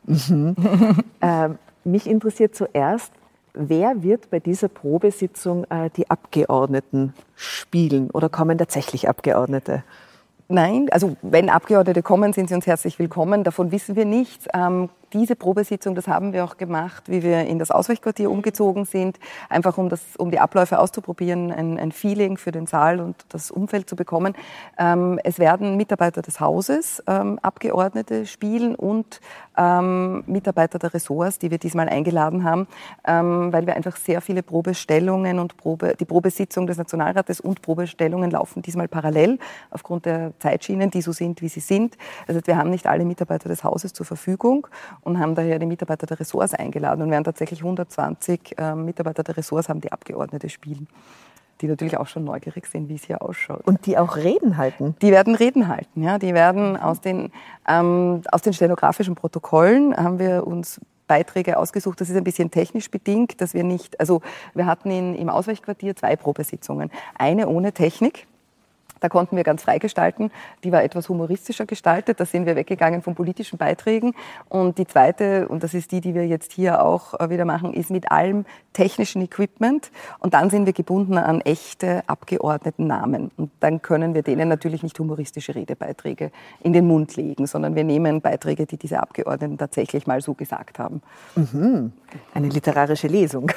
Mhm. 0.04 0.54
Mhm. 0.56 0.96
ähm, 1.20 1.58
mich 1.84 2.06
interessiert 2.06 2.54
zuerst, 2.54 3.12
wer 3.54 4.02
wird 4.02 4.30
bei 4.30 4.40
dieser 4.40 4.68
Probesitzung 4.68 5.64
äh, 5.70 5.90
die 5.96 6.10
Abgeordneten 6.10 7.14
spielen 7.34 8.10
oder 8.10 8.28
kommen 8.28 8.58
tatsächlich 8.58 9.08
Abgeordnete? 9.08 9.82
Nein, 10.48 10.88
also 10.90 11.16
wenn 11.22 11.48
Abgeordnete 11.48 12.02
kommen, 12.02 12.32
sind 12.32 12.48
sie 12.48 12.54
uns 12.54 12.66
herzlich 12.66 12.98
willkommen. 12.98 13.44
Davon 13.44 13.70
wissen 13.70 13.94
wir 13.94 14.04
nichts. 14.04 14.46
Ähm, 14.52 14.88
diese 15.12 15.36
Probesitzung, 15.36 15.94
das 15.94 16.08
haben 16.08 16.32
wir 16.32 16.44
auch 16.44 16.56
gemacht, 16.56 17.04
wie 17.08 17.22
wir 17.22 17.46
in 17.46 17.58
das 17.58 17.70
Ausweichquartier 17.70 18.30
umgezogen 18.30 18.84
sind, 18.84 19.18
einfach 19.48 19.78
um, 19.78 19.88
das, 19.88 20.00
um 20.16 20.30
die 20.30 20.38
Abläufe 20.38 20.78
auszuprobieren, 20.78 21.52
ein, 21.52 21.78
ein 21.78 21.92
Feeling 21.92 22.36
für 22.36 22.52
den 22.52 22.66
Saal 22.66 23.00
und 23.00 23.16
das 23.28 23.50
Umfeld 23.50 23.88
zu 23.88 23.96
bekommen. 23.96 24.34
Ähm, 24.78 25.18
es 25.24 25.38
werden 25.38 25.76
Mitarbeiter 25.76 26.22
des 26.22 26.40
Hauses, 26.40 27.02
ähm, 27.06 27.38
Abgeordnete 27.42 28.26
spielen 28.26 28.74
und 28.74 29.20
ähm, 29.56 30.22
Mitarbeiter 30.26 30.78
der 30.78 30.94
Ressorts, 30.94 31.38
die 31.38 31.50
wir 31.50 31.58
diesmal 31.58 31.88
eingeladen 31.88 32.44
haben, 32.44 32.66
ähm, 33.06 33.52
weil 33.52 33.66
wir 33.66 33.76
einfach 33.76 33.96
sehr 33.96 34.20
viele 34.20 34.42
Probestellungen 34.42 35.38
und 35.38 35.56
Probe, 35.56 35.96
die 35.98 36.04
Probesitzung 36.04 36.66
des 36.66 36.78
Nationalrates 36.78 37.40
und 37.40 37.62
Probestellungen 37.62 38.30
laufen 38.30 38.62
diesmal 38.62 38.88
parallel 38.88 39.38
aufgrund 39.70 40.06
der 40.06 40.32
Zeitschienen, 40.38 40.90
die 40.90 41.02
so 41.02 41.12
sind, 41.12 41.42
wie 41.42 41.48
sie 41.48 41.60
sind. 41.60 41.96
Also 42.26 42.40
wir 42.44 42.56
haben 42.56 42.70
nicht 42.70 42.86
alle 42.86 43.04
Mitarbeiter 43.04 43.48
des 43.48 43.64
Hauses 43.64 43.92
zur 43.92 44.06
Verfügung 44.06 44.66
und 45.02 45.18
haben 45.18 45.34
daher 45.34 45.58
die 45.58 45.66
Mitarbeiter 45.66 46.06
der 46.06 46.20
Ressorts 46.20 46.54
eingeladen 46.54 47.02
und 47.02 47.10
werden 47.10 47.24
tatsächlich 47.24 47.60
120 47.60 48.58
äh, 48.58 48.74
Mitarbeiter 48.74 49.22
der 49.22 49.36
Ressorts 49.36 49.68
haben, 49.68 49.80
die 49.80 49.92
Abgeordnete 49.92 50.48
spielen 50.48 50.88
die 51.60 51.68
natürlich 51.68 51.96
auch 51.98 52.06
schon 52.06 52.24
neugierig 52.24 52.66
sind, 52.66 52.88
wie 52.88 52.94
es 52.94 53.04
hier 53.04 53.22
ausschaut. 53.22 53.66
Und 53.66 53.86
die 53.86 53.98
auch 53.98 54.16
Reden 54.16 54.56
halten? 54.56 54.94
Die 55.02 55.10
werden 55.10 55.34
Reden 55.34 55.68
halten, 55.68 56.02
ja. 56.02 56.18
Die 56.18 56.34
werden 56.34 56.76
aus 56.76 57.00
den, 57.00 57.32
ähm, 57.68 58.22
aus 58.30 58.42
den 58.42 58.52
stenografischen 58.52 59.14
Protokollen 59.14 59.96
haben 59.96 60.18
wir 60.18 60.46
uns 60.46 60.80
Beiträge 61.06 61.58
ausgesucht. 61.58 62.00
Das 62.00 62.08
ist 62.08 62.16
ein 62.16 62.24
bisschen 62.24 62.50
technisch 62.50 62.90
bedingt, 62.90 63.40
dass 63.40 63.52
wir 63.52 63.64
nicht, 63.64 63.98
also 63.98 64.22
wir 64.54 64.66
hatten 64.66 64.90
in, 64.90 65.16
im 65.16 65.28
Ausweichquartier 65.28 65.96
zwei 65.96 66.14
Probesitzungen. 66.16 66.90
Eine 67.18 67.48
ohne 67.48 67.72
Technik, 67.72 68.26
Da 69.00 69.08
konnten 69.08 69.36
wir 69.36 69.44
ganz 69.44 69.62
frei 69.62 69.78
gestalten. 69.78 70.30
Die 70.62 70.72
war 70.72 70.84
etwas 70.84 71.08
humoristischer 71.08 71.66
gestaltet. 71.66 72.20
Da 72.20 72.26
sind 72.26 72.46
wir 72.46 72.56
weggegangen 72.56 73.02
von 73.02 73.14
politischen 73.14 73.58
Beiträgen. 73.58 74.14
Und 74.48 74.78
die 74.78 74.86
zweite, 74.86 75.48
und 75.48 75.62
das 75.62 75.74
ist 75.74 75.90
die, 75.92 76.00
die 76.00 76.14
wir 76.14 76.26
jetzt 76.26 76.52
hier 76.52 76.84
auch 76.84 77.18
äh, 77.18 77.30
wieder 77.30 77.44
machen, 77.44 77.72
ist 77.72 77.90
mit 77.90 78.10
allem 78.10 78.44
technischen 78.72 79.22
Equipment. 79.22 79.90
Und 80.18 80.34
dann 80.34 80.50
sind 80.50 80.66
wir 80.66 80.72
gebunden 80.72 81.18
an 81.18 81.40
echte 81.40 82.02
Abgeordnetennamen. 82.06 83.30
Und 83.36 83.50
dann 83.60 83.82
können 83.82 84.14
wir 84.14 84.22
denen 84.22 84.48
natürlich 84.48 84.82
nicht 84.82 84.98
humoristische 84.98 85.54
Redebeiträge 85.54 86.30
in 86.60 86.72
den 86.72 86.86
Mund 86.86 87.16
legen, 87.16 87.46
sondern 87.46 87.74
wir 87.74 87.84
nehmen 87.84 88.20
Beiträge, 88.20 88.66
die 88.66 88.76
diese 88.76 89.00
Abgeordneten 89.00 89.58
tatsächlich 89.58 90.06
mal 90.06 90.20
so 90.20 90.34
gesagt 90.34 90.78
haben. 90.78 91.02
Mhm. 91.34 91.92
Eine 92.34 92.48
literarische 92.48 93.08
Lesung. 93.08 93.50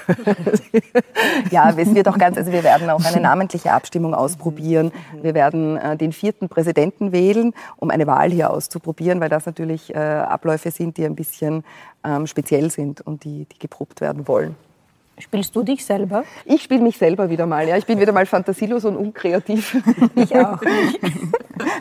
ja, 1.51 1.69
es 1.75 1.93
wird 1.93 2.07
auch 2.07 2.17
ganz, 2.17 2.37
also 2.37 2.51
wir 2.51 2.63
werden 2.63 2.89
auch 2.89 3.03
eine 3.03 3.21
namentliche 3.21 3.71
Abstimmung 3.71 4.13
ausprobieren. 4.13 4.91
Wir 5.21 5.32
werden 5.33 5.77
äh, 5.77 5.97
den 5.97 6.11
vierten 6.11 6.49
Präsidenten 6.49 7.11
wählen, 7.11 7.53
um 7.77 7.89
eine 7.89 8.07
Wahl 8.07 8.31
hier 8.31 8.49
auszuprobieren, 8.51 9.19
weil 9.19 9.29
das 9.29 9.45
natürlich 9.45 9.93
äh, 9.93 9.97
Abläufe 9.97 10.71
sind, 10.71 10.97
die 10.97 11.05
ein 11.05 11.15
bisschen 11.15 11.63
ähm, 12.03 12.27
speziell 12.27 12.69
sind 12.71 13.01
und 13.01 13.23
die, 13.23 13.45
die 13.45 13.59
geprobt 13.59 14.01
werden 14.01 14.27
wollen. 14.27 14.55
Spielst 15.19 15.55
du 15.55 15.63
dich 15.63 15.85
selber? 15.85 16.23
Ich 16.43 16.63
spiele 16.63 16.81
mich 16.81 16.97
selber 16.97 17.29
wieder 17.29 17.45
mal. 17.45 17.67
Ja, 17.67 17.77
ich 17.77 17.85
bin 17.85 17.99
wieder 17.99 18.11
mal 18.11 18.25
fantasielos 18.25 18.83
und 18.85 18.97
unkreativ. 18.97 19.77
Ich 20.15 20.35
auch. 20.35 20.59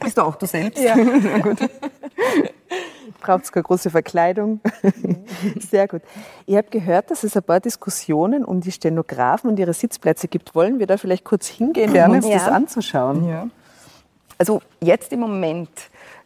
Bist 0.03 0.19
du 0.19 0.23
auch 0.23 0.37
du 0.37 0.47
selbst? 0.47 0.83
Ja. 0.83 0.95
gut. 0.97 1.59
Braucht 3.21 3.45
es 3.45 3.53
keine 3.53 3.63
große 3.63 3.91
Verkleidung? 3.91 4.61
Sehr 5.61 5.87
gut. 5.89 6.03
Ich 6.47 6.57
habe 6.57 6.69
gehört, 6.71 7.11
dass 7.11 7.23
es 7.25 7.37
ein 7.37 7.43
paar 7.43 7.61
Diskussionen 7.61 8.45
um 8.45 8.61
die 8.61 8.73
Stenografen 8.73 9.49
und 9.51 9.59
ihre 9.59 9.73
Sitzplätze 9.73 10.29
gibt. 10.29 10.55
Wollen 10.55 10.79
wir 10.79 10.87
da 10.87 10.97
vielleicht 10.99 11.25
kurz 11.25 11.47
hingehen, 11.47 11.91
um 12.07 12.13
uns 12.13 12.27
Ja. 12.27 12.35
das 12.35 12.49
anzuschauen? 12.49 13.29
Ja. 13.29 13.49
Also 14.39 14.61
jetzt 14.81 15.13
im 15.13 15.21
Moment 15.21 15.71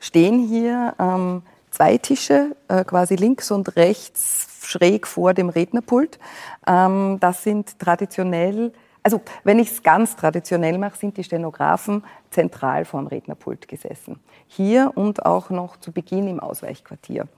stehen 0.00 0.48
hier 0.48 0.94
ähm, 0.98 1.42
zwei 1.76 1.98
Tische, 1.98 2.56
äh, 2.68 2.84
quasi 2.84 3.16
links 3.16 3.50
und 3.50 3.76
rechts 3.76 4.48
schräg 4.62 5.06
vor 5.06 5.34
dem 5.34 5.50
Rednerpult. 5.50 6.18
Ähm, 6.66 7.18
das 7.20 7.42
sind 7.42 7.78
traditionell, 7.78 8.72
also 9.02 9.20
wenn 9.44 9.58
ich 9.58 9.70
es 9.72 9.82
ganz 9.82 10.16
traditionell 10.16 10.78
mache, 10.78 10.96
sind 10.96 11.18
die 11.18 11.24
Stenografen 11.24 12.02
zentral 12.30 12.86
vorm 12.86 13.06
Rednerpult 13.06 13.68
gesessen. 13.68 14.20
Hier 14.48 14.92
und 14.94 15.26
auch 15.26 15.50
noch 15.50 15.76
zu 15.76 15.92
Beginn 15.92 16.28
im 16.28 16.40
Ausweichquartier. 16.40 17.28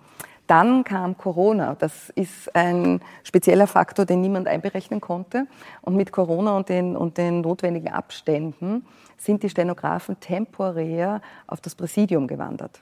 Dann 0.47 0.85
kam 0.85 1.19
Corona. 1.19 1.75
Das 1.75 2.11
ist 2.11 2.55
ein 2.55 3.01
spezieller 3.25 3.67
Faktor, 3.67 4.07
den 4.07 4.21
niemand 4.21 4.47
einberechnen 4.47 5.01
konnte. 5.01 5.47
Und 5.83 5.97
mit 5.97 6.13
Corona 6.13 6.57
und 6.57 6.69
den, 6.69 6.97
und 6.97 7.19
den 7.19 7.41
notwendigen 7.41 7.93
Abständen 7.93 8.87
sind 9.19 9.43
die 9.43 9.51
Stenografen 9.51 10.21
temporär 10.21 11.21
auf 11.49 11.61
das 11.61 11.75
Präsidium 11.75 12.29
gewandert. 12.29 12.81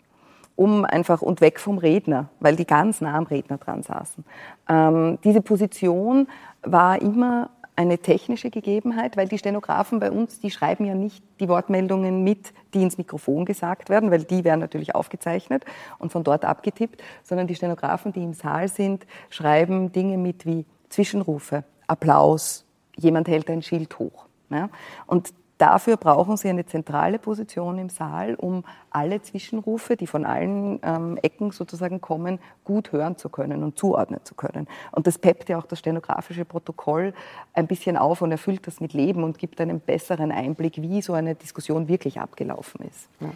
Um 0.57 0.85
einfach 0.85 1.23
und 1.23 1.40
weg 1.40 1.61
vom 1.61 1.79
Redner, 1.79 2.31
weil 2.40 2.57
die 2.57 2.66
ganz 2.66 3.01
nah 3.01 3.14
am 3.14 3.25
Redner 3.25 3.59
dran 3.59 3.83
saßen. 3.83 4.25
Ähm, 4.69 5.19
diese 5.23 5.42
Position 5.42 6.29
war 6.62 7.01
immer 7.01 7.51
eine 7.77 7.99
technische 7.99 8.51
Gegebenheit, 8.51 9.16
weil 9.16 9.29
die 9.29 9.38
Stenografen 9.38 10.01
bei 10.01 10.11
uns, 10.11 10.40
die 10.40 10.51
schreiben 10.51 10.87
ja 10.87 10.95
nicht 10.95 11.23
die 11.40 11.49
Wortmeldungen 11.49 12.25
mit, 12.25 12.55
die 12.73 12.83
ins 12.83 12.97
Mikrofon 12.97 13.45
gesagt 13.45 13.90
werden, 13.90 14.11
weil 14.11 14.25
die 14.25 14.45
werden 14.45 14.61
natürlich 14.61 14.95
aufgezeichnet 14.95 15.64
und 15.99 16.11
von 16.11 16.25
dort 16.25 16.45
abgetippt, 16.45 17.03
sondern 17.23 17.47
die 17.47 17.55
Stenografen, 17.55 18.12
die 18.12 18.25
im 18.25 18.33
Saal 18.33 18.69
sind, 18.69 19.07
schreiben 19.29 19.92
Dinge 19.92 20.16
mit 20.16 20.47
wie 20.47 20.64
Zwischenrufe, 20.88 21.64
Applaus, 21.87 22.64
jemand 22.97 23.29
hält 23.29 23.51
ein 23.51 23.62
Schild 23.62 23.99
hoch. 23.99 24.25
Ja? 24.49 24.71
Und 25.07 25.35
Dafür 25.59 25.97
brauchen 25.97 26.37
Sie 26.37 26.49
eine 26.49 26.66
zentrale 26.66 27.19
Position 27.19 27.79
im 27.79 27.88
Saal, 27.88 28.35
um 28.35 28.64
alle 28.90 29.23
Zwischenrufe, 29.23 29.97
die 29.97 30.07
von 30.07 30.27
allen 30.27 30.79
ähm, 30.83 31.19
Ecken 31.23 31.51
sozusagen 31.51 32.03
kommen, 32.03 32.38
gut 32.64 32.92
hören 32.92 33.16
zu 33.16 33.31
können 33.31 33.64
und 33.64 33.79
zuordnen 33.79 34.21
zu 34.25 34.35
können. 34.35 34.66
Und 34.92 35.07
das 35.07 35.19
peppt 35.19 35.49
ja 35.49 35.59
auch 35.59 35.66
das 35.66 35.79
stenografische 35.79 36.45
Protokoll 36.45 37.14
ein 37.55 37.66
bisschen 37.66 37.97
auf 37.97 38.21
und 38.21 38.33
erfüllt 38.33 38.66
das 38.66 38.81
mit 38.81 38.92
Leben 38.92 39.25
und 39.25 39.38
gibt 39.38 39.61
einen 39.61 39.81
besseren 39.81 40.31
Einblick, 40.31 40.83
wie 40.83 41.01
so 41.01 41.14
eine 41.14 41.35
Diskussion 41.35 41.88
wirklich 41.88 42.21
abgelaufen 42.21 42.87
ist. 42.87 43.09
Ja. 43.21 43.31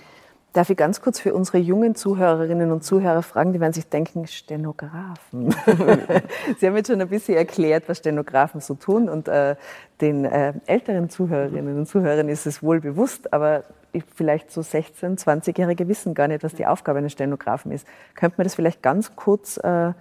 Darf 0.53 0.69
ich 0.69 0.77
ganz 0.77 1.01
kurz 1.01 1.21
für 1.21 1.33
unsere 1.33 1.59
jungen 1.59 1.95
Zuhörerinnen 1.95 2.73
und 2.73 2.83
Zuhörer 2.83 3.23
fragen, 3.23 3.53
die 3.53 3.61
werden 3.61 3.73
sich 3.73 3.87
denken, 3.87 4.27
Stenografen. 4.27 5.55
Sie 6.59 6.67
haben 6.67 6.77
jetzt 6.77 6.89
schon 6.89 7.01
ein 7.01 7.09
bisschen 7.09 7.37
erklärt, 7.37 7.85
was 7.89 7.99
Stenografen 7.99 8.61
so 8.61 8.75
tun 8.75 9.09
und 9.09 9.29
äh, 9.29 9.55
den 10.01 10.25
äh, 10.25 10.55
älteren 10.67 11.09
Zuhörerinnen 11.09 11.79
und 11.79 11.87
Zuhörern 11.87 12.29
ist 12.29 12.47
es 12.47 12.65
wohl 12.65 12.81
bewusst, 12.81 13.33
aber 13.33 13.63
vielleicht 14.17 14.51
so 14.51 14.61
16-, 14.61 15.23
20-Jährige 15.23 15.87
wissen 15.87 16.15
gar 16.15 16.27
nicht, 16.27 16.43
was 16.43 16.55
die 16.55 16.67
Aufgabe 16.67 16.99
eines 16.99 17.13
Stenografen 17.13 17.71
ist. 17.71 17.87
Könnte 18.17 18.39
man 18.39 18.45
das 18.45 18.57
vielleicht 18.57 18.83
ganz 18.83 19.15
kurz 19.15 19.57
äh, 19.59 19.93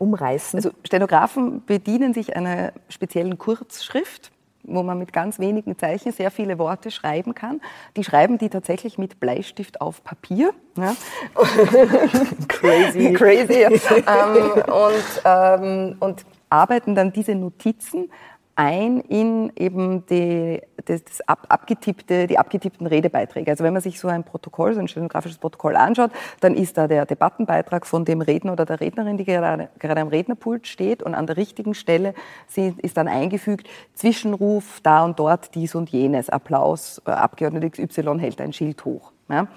umreißen? 0.00 0.58
Also 0.58 0.70
Stenografen 0.84 1.64
bedienen 1.64 2.14
sich 2.14 2.34
einer 2.34 2.72
speziellen 2.88 3.38
Kurzschrift 3.38 4.32
wo 4.64 4.82
man 4.82 4.98
mit 4.98 5.12
ganz 5.12 5.38
wenigen 5.38 5.78
Zeichen 5.78 6.12
sehr 6.12 6.30
viele 6.30 6.58
Worte 6.58 6.90
schreiben 6.90 7.34
kann. 7.34 7.60
Die 7.96 8.04
schreiben 8.04 8.38
die 8.38 8.48
tatsächlich 8.48 8.98
mit 8.98 9.20
Bleistift 9.20 9.80
auf 9.80 10.02
Papier. 10.04 10.52
Ja. 10.76 10.94
Crazy. 12.48 13.12
Crazy. 13.14 13.60
Ja. 13.60 13.70
ähm, 13.70 14.62
und, 14.72 15.22
ähm, 15.24 15.96
und 16.00 16.26
arbeiten 16.50 16.94
dann 16.94 17.12
diese 17.12 17.34
Notizen 17.34 18.10
ein 18.56 19.00
in 19.00 19.52
eben 19.56 20.06
die, 20.06 20.60
das, 20.84 21.04
das 21.04 21.20
ab, 21.28 21.46
abgetippte, 21.48 22.26
die 22.26 22.38
abgetippten 22.38 22.86
Redebeiträge. 22.86 23.50
Also 23.50 23.64
wenn 23.64 23.72
man 23.72 23.82
sich 23.82 23.98
so 23.98 24.08
ein 24.08 24.24
Protokoll, 24.24 24.74
so 24.74 24.80
ein 24.80 24.88
stenografisches 24.88 25.38
Protokoll 25.38 25.76
anschaut, 25.76 26.10
dann 26.40 26.54
ist 26.54 26.76
da 26.76 26.86
der 26.86 27.06
Debattenbeitrag 27.06 27.86
von 27.86 28.04
dem 28.04 28.20
Redner 28.20 28.52
oder 28.52 28.64
der 28.64 28.80
Rednerin, 28.80 29.16
die 29.16 29.24
gerade, 29.24 29.68
gerade 29.78 30.00
am 30.00 30.08
Rednerpult 30.08 30.66
steht 30.66 31.02
und 31.02 31.14
an 31.14 31.26
der 31.26 31.36
richtigen 31.36 31.74
Stelle 31.74 32.14
ist 32.54 32.96
dann 32.96 33.08
eingefügt, 33.08 33.68
Zwischenruf, 33.94 34.80
da 34.82 35.04
und 35.04 35.18
dort, 35.18 35.54
dies 35.54 35.74
und 35.74 35.90
jenes, 35.90 36.30
Applaus, 36.30 37.02
äh, 37.06 37.10
Abgeordnete 37.10 37.70
XY 37.70 38.18
hält 38.18 38.40
ein 38.40 38.52
Schild 38.52 38.84
hoch. 38.84 39.12
Ja? 39.28 39.42
Mhm. 39.42 39.48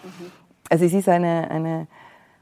Also 0.70 0.86
es 0.86 0.94
ist 0.94 1.08
eine, 1.08 1.50
eine 1.52 1.88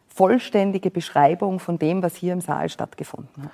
vollständige 0.07 0.89
Beschreibung 0.89 1.59
von 1.59 1.77
dem, 1.77 2.01
was 2.01 2.15
hier 2.15 2.33
im 2.33 2.41
Saal 2.41 2.69
stattgefunden 2.69 3.43
hat. 3.43 3.51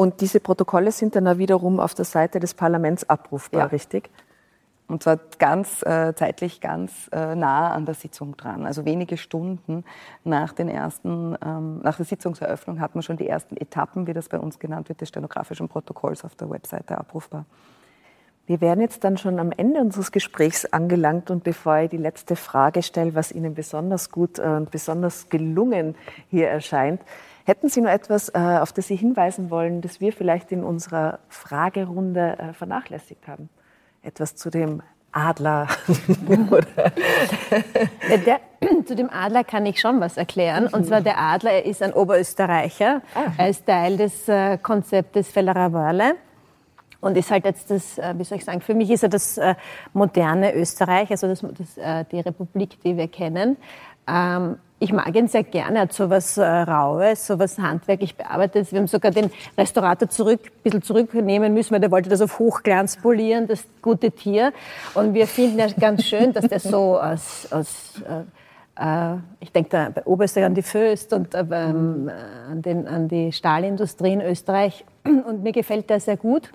Und 0.00 0.22
diese 0.22 0.40
Protokolle 0.40 0.92
sind 0.92 1.14
dann 1.14 1.28
auch 1.28 1.36
wiederum 1.36 1.78
auf 1.78 1.92
der 1.92 2.06
Seite 2.06 2.40
des 2.40 2.54
Parlaments 2.54 3.10
abrufbar, 3.10 3.60
Ja. 3.60 3.66
richtig? 3.66 4.08
Und 4.88 5.02
zwar 5.02 5.18
ganz 5.38 5.82
äh, 5.82 6.14
zeitlich 6.14 6.62
ganz 6.62 7.10
äh, 7.12 7.34
nah 7.34 7.70
an 7.72 7.84
der 7.84 7.94
Sitzung 7.94 8.34
dran. 8.34 8.64
Also 8.64 8.86
wenige 8.86 9.18
Stunden 9.18 9.84
nach, 10.24 10.54
den 10.54 10.70
ersten, 10.70 11.36
ähm, 11.44 11.80
nach 11.82 11.98
der 11.98 12.06
Sitzungseröffnung 12.06 12.80
hat 12.80 12.94
man 12.94 13.02
schon 13.02 13.18
die 13.18 13.28
ersten 13.28 13.58
Etappen, 13.58 14.06
wie 14.06 14.14
das 14.14 14.30
bei 14.30 14.38
uns 14.38 14.58
genannt 14.58 14.88
wird, 14.88 15.02
des 15.02 15.10
stenografischen 15.10 15.68
Protokolls 15.68 16.24
auf 16.24 16.34
der 16.34 16.48
Webseite 16.48 16.96
abrufbar. 16.96 17.44
Wir 18.46 18.62
wären 18.62 18.80
jetzt 18.80 19.04
dann 19.04 19.18
schon 19.18 19.38
am 19.38 19.52
Ende 19.52 19.80
unseres 19.82 20.12
Gesprächs 20.12 20.64
angelangt 20.64 21.30
und 21.30 21.44
bevor 21.44 21.76
ich 21.76 21.90
die 21.90 21.98
letzte 21.98 22.36
Frage 22.36 22.82
stelle, 22.82 23.14
was 23.14 23.32
Ihnen 23.32 23.54
besonders 23.54 24.10
gut 24.10 24.38
äh, 24.38 24.44
und 24.44 24.70
besonders 24.70 25.28
gelungen 25.28 25.94
hier 26.30 26.48
erscheint, 26.48 27.02
hätten 27.44 27.68
Sie 27.68 27.80
noch 27.80 27.90
etwas, 27.90 28.28
äh, 28.30 28.38
auf 28.38 28.72
das 28.72 28.88
Sie 28.88 28.96
hinweisen 28.96 29.50
wollen, 29.50 29.80
das 29.80 30.00
wir 30.00 30.12
vielleicht 30.12 30.52
in 30.52 30.64
unserer 30.64 31.18
Fragerunde 31.28 32.38
äh, 32.38 32.52
vernachlässigt 32.52 33.26
haben? 33.28 33.48
Etwas 34.02 34.36
zu 34.36 34.50
dem 34.50 34.82
Adler 35.12 35.66
Ja, 38.08 38.16
der, 38.16 38.40
zu 38.86 38.94
dem 38.94 39.10
Adler 39.10 39.44
kann 39.44 39.66
ich 39.66 39.80
schon 39.80 40.00
was 40.00 40.16
erklären. 40.16 40.68
Und 40.68 40.86
zwar 40.86 41.00
der 41.00 41.18
Adler 41.18 41.50
er 41.52 41.66
ist 41.66 41.82
ein 41.82 41.92
Oberösterreicher. 41.92 43.02
Er 43.36 43.48
ist 43.48 43.66
Teil 43.66 43.96
des 43.96 44.28
äh, 44.28 44.58
Konzeptes 44.58 45.28
Fellerer 45.28 45.72
Wörle. 45.72 46.14
Und 47.00 47.16
ist 47.16 47.30
halt 47.30 47.44
jetzt 47.46 47.70
das, 47.70 47.98
äh, 47.98 48.14
wie 48.18 48.24
soll 48.24 48.38
ich 48.38 48.44
sagen, 48.44 48.60
für 48.60 48.74
mich 48.74 48.90
ist 48.90 49.02
er 49.02 49.08
das 49.08 49.38
äh, 49.38 49.54
moderne 49.94 50.54
Österreich, 50.54 51.10
also 51.10 51.26
das, 51.26 51.40
das, 51.40 52.06
die 52.12 52.20
Republik, 52.20 52.80
die 52.82 52.96
wir 52.96 53.08
kennen. 53.08 53.56
Ähm, 54.06 54.58
ich 54.82 54.92
mag 54.94 55.14
ihn 55.14 55.28
sehr 55.28 55.44
gerne, 55.44 55.76
er 55.76 55.82
hat 55.82 55.92
so 55.92 56.08
was 56.08 56.38
äh, 56.38 56.44
Raues, 56.44 57.26
so 57.26 57.38
was 57.38 57.58
handwerklich 57.58 58.16
bearbeitetes. 58.16 58.72
Wir 58.72 58.80
haben 58.80 58.86
sogar 58.86 59.12
den 59.12 59.30
Restaurator 59.56 60.08
zurück, 60.08 60.40
ein 60.46 60.62
bisschen 60.62 60.82
zurücknehmen 60.82 61.52
müssen, 61.52 61.72
weil 61.72 61.80
der 61.80 61.90
wollte 61.90 62.08
das 62.08 62.22
auf 62.22 62.38
Hochglanz 62.38 62.96
polieren, 62.96 63.46
das 63.46 63.62
gute 63.82 64.10
Tier. 64.10 64.52
Und 64.94 65.12
wir 65.12 65.26
finden 65.26 65.58
ja 65.58 65.66
ganz 65.68 66.04
schön, 66.04 66.32
dass 66.32 66.48
der 66.48 66.60
so 66.60 66.98
aus, 66.98 67.46
aus 67.50 68.00
äh, 68.08 68.24
äh, 68.80 69.16
ich 69.40 69.52
denke 69.52 69.68
da 69.68 69.90
bei 69.90 70.04
Oberösterreich 70.06 70.46
an 70.46 70.54
die 70.54 70.62
Föst 70.62 71.12
und 71.12 71.34
äh, 71.34 71.44
ähm, 71.52 72.08
äh, 72.08 72.50
an, 72.50 72.62
den, 72.62 72.88
an 72.88 73.08
die 73.08 73.32
Stahlindustrie 73.32 74.14
in 74.14 74.22
Österreich. 74.22 74.86
Und 75.04 75.42
mir 75.42 75.52
gefällt 75.52 75.90
der 75.90 76.00
sehr 76.00 76.16
gut. 76.16 76.50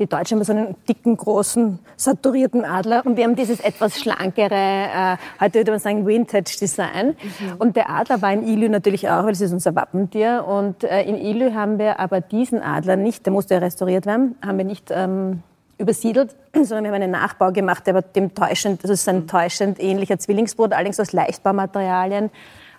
Die 0.00 0.06
Deutschen 0.06 0.38
haben 0.38 0.44
so 0.44 0.52
einen 0.52 0.74
dicken, 0.88 1.14
großen, 1.14 1.78
saturierten 1.94 2.64
Adler 2.64 3.04
und 3.04 3.18
wir 3.18 3.24
haben 3.24 3.36
dieses 3.36 3.60
etwas 3.60 4.00
schlankere, 4.00 4.54
äh, 4.54 5.16
heute 5.38 5.58
würde 5.58 5.72
man 5.72 5.80
sagen 5.80 6.06
Vintage-Design. 6.06 7.16
Und 7.58 7.76
der 7.76 7.90
Adler 7.90 8.22
war 8.22 8.32
in 8.32 8.48
Ilü 8.48 8.70
natürlich 8.70 9.10
auch, 9.10 9.24
weil 9.24 9.32
das 9.32 9.42
ist 9.42 9.52
unser 9.52 9.74
Wappentier. 9.74 10.46
Und 10.48 10.84
äh, 10.84 11.02
in 11.02 11.16
Ilü 11.16 11.52
haben 11.52 11.78
wir 11.78 12.00
aber 12.00 12.22
diesen 12.22 12.62
Adler 12.62 12.96
nicht, 12.96 13.26
der 13.26 13.34
musste 13.34 13.60
restauriert 13.60 14.06
werden, 14.06 14.36
haben 14.42 14.56
wir 14.56 14.64
nicht 14.64 14.90
ähm, 14.90 15.42
übersiedelt, 15.76 16.34
sondern 16.54 16.84
wir 16.84 16.92
haben 16.92 17.02
einen 17.02 17.10
Nachbau 17.10 17.52
gemacht, 17.52 17.86
der 17.86 18.00
dem 18.00 18.34
täuschend, 18.34 18.82
das 18.82 18.90
ist 18.90 19.06
ein 19.06 19.26
täuschend 19.26 19.78
ähnlicher 19.82 20.18
Zwillingsbruder, 20.18 20.76
allerdings 20.76 20.98
aus 20.98 21.12
Leichtbaumaterialien, 21.12 22.30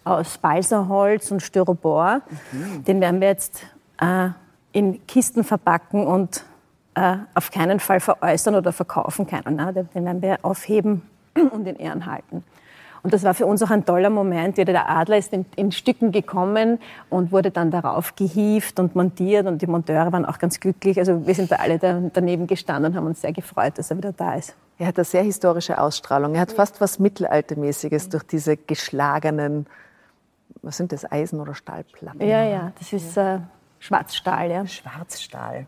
aus 0.03 0.39
Balsaholz 0.39 1.29
und 1.29 1.41
Styropor. 1.43 2.23
Mhm. 2.51 2.84
Den 2.84 2.99
werden 2.99 3.21
wir 3.21 3.27
jetzt 3.27 3.62
äh, 4.01 4.29
in 4.71 5.05
Kisten 5.05 5.43
verpacken 5.43 6.07
und 6.07 6.45
äh, 6.95 7.17
auf 7.34 7.51
keinen 7.51 7.80
Fall 7.80 7.99
veräußern 7.99 8.56
oder 8.56 8.71
verkaufen 8.71 9.27
können. 9.27 9.56
Ne? 9.56 9.88
Den 9.93 10.06
werden 10.06 10.21
wir 10.21 10.39
aufheben 10.41 11.04
und 11.51 11.67
in 11.67 11.77
Ehren 11.77 12.06
halten. 12.06 12.43
Und 13.04 13.13
das 13.13 13.23
war 13.23 13.34
für 13.34 13.45
uns 13.47 13.63
auch 13.63 13.71
ein 13.71 13.84
toller 13.84 14.10
Moment. 14.10 14.58
Der 14.58 14.89
Adler 14.89 15.17
ist 15.17 15.34
in, 15.34 15.45
in, 15.56 15.71
Stücken 15.71 16.12
gekommen 16.12 16.80
und 17.10 17.32
wurde 17.32 17.49
dann 17.49 17.71
darauf 17.71 18.15
gehievt 18.15 18.80
und 18.80 18.95
montiert 18.95 19.47
und 19.47 19.62
die 19.62 19.67
Monteure 19.67 20.12
waren 20.12 20.25
auch 20.25 20.38
ganz 20.38 20.60
glücklich. 20.60 20.99
Also 20.99 21.25
wir 21.25 21.34
sind 21.34 21.51
da 21.51 21.56
alle 21.56 21.80
da, 21.80 21.99
daneben 22.13 22.45
gestanden 22.45 22.91
und 22.91 22.97
haben 22.97 23.08
uns 23.08 23.21
sehr 23.21 23.34
gefreut, 23.34 23.77
dass 23.77 23.89
er 23.89 23.97
wieder 23.97 24.12
da 24.12 24.36
ist. 24.36 24.56
Er 24.77 24.88
hat 24.88 24.97
eine 24.97 25.06
sehr 25.06 25.23
historische 25.23 25.80
Ausstrahlung. 25.80 26.36
Er 26.36 26.41
hat 26.41 26.51
fast 26.51 26.80
was 26.80 26.99
Mittelaltermäßiges 26.99 28.10
durch 28.10 28.23
diese 28.23 28.56
geschlagenen, 28.56 29.65
was 30.62 30.77
sind 30.77 30.91
das, 30.91 31.12
Eisen- 31.12 31.39
oder 31.39 31.56
Stahlplatten? 31.56 32.21
Ja, 32.21 32.43
ja, 32.43 32.71
das 32.77 32.93
ist 32.93 33.17
äh, 33.17 33.39
Schwarzstahl. 33.80 34.51
Ja. 34.51 34.67
Schwarzstahl. 34.67 35.65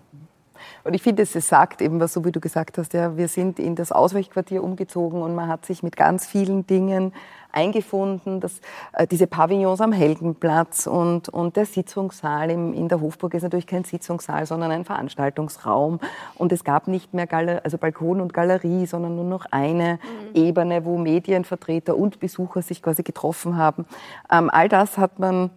Und 0.84 0.94
ich 0.94 1.02
finde, 1.02 1.24
es 1.24 1.34
sagt 1.34 1.82
eben 1.82 2.00
was, 2.00 2.14
so 2.14 2.26
wie 2.26 2.32
du 2.32 2.40
gesagt 2.40 2.78
hast, 2.78 2.94
ja, 2.94 3.18
wir 3.18 3.28
sind 3.28 3.60
in 3.60 3.76
das 3.76 3.92
Ausweichquartier 3.92 4.64
umgezogen 4.64 5.22
und 5.22 5.36
man 5.36 5.48
hat 5.48 5.66
sich 5.66 5.84
mit 5.84 5.96
ganz 5.96 6.28
vielen 6.28 6.68
Dingen 6.68 7.14
eingefunden, 7.54 8.42
dass 8.42 8.60
äh, 8.94 9.08
diese 9.08 9.28
Pavillons 9.28 9.80
am 9.80 9.92
Heldenplatz 9.92 10.88
und, 10.88 11.30
und 11.30 11.56
der 11.56 11.66
Sitzungssaal 11.66 12.50
im, 12.50 12.74
in 12.74 12.90
der 12.90 13.00
Hofburg 13.00 13.36
ist 13.36 13.44
natürlich 13.44 13.68
kein 13.68 13.84
Sitzungssaal, 13.84 14.46
sondern 14.46 14.72
ein 14.72 14.86
Veranstaltungsraum. 14.86 16.00
Und 16.36 16.52
es 16.52 16.64
gab 16.64 16.88
nicht 16.88 17.14
mehr 17.14 17.28
Galer 17.28 17.62
also 17.64 17.78
Balkon 17.78 18.20
und 18.20 18.34
Galerie, 18.34 18.88
sondern 18.88 19.16
nur 19.16 19.26
noch 19.26 19.46
eine 19.52 20.00
mhm. 20.34 20.36
Ebene, 20.36 20.84
wo 20.84 20.98
Medienvertreter 20.98 21.96
und 21.96 22.20
Besucher 22.20 22.62
sich 22.62 22.82
quasi 22.82 23.04
getroffen 23.04 23.56
haben. 23.56 23.86
Ähm, 24.32 24.50
all 24.52 24.68
das 24.68 24.98
hat 24.98 25.20
man 25.20 25.52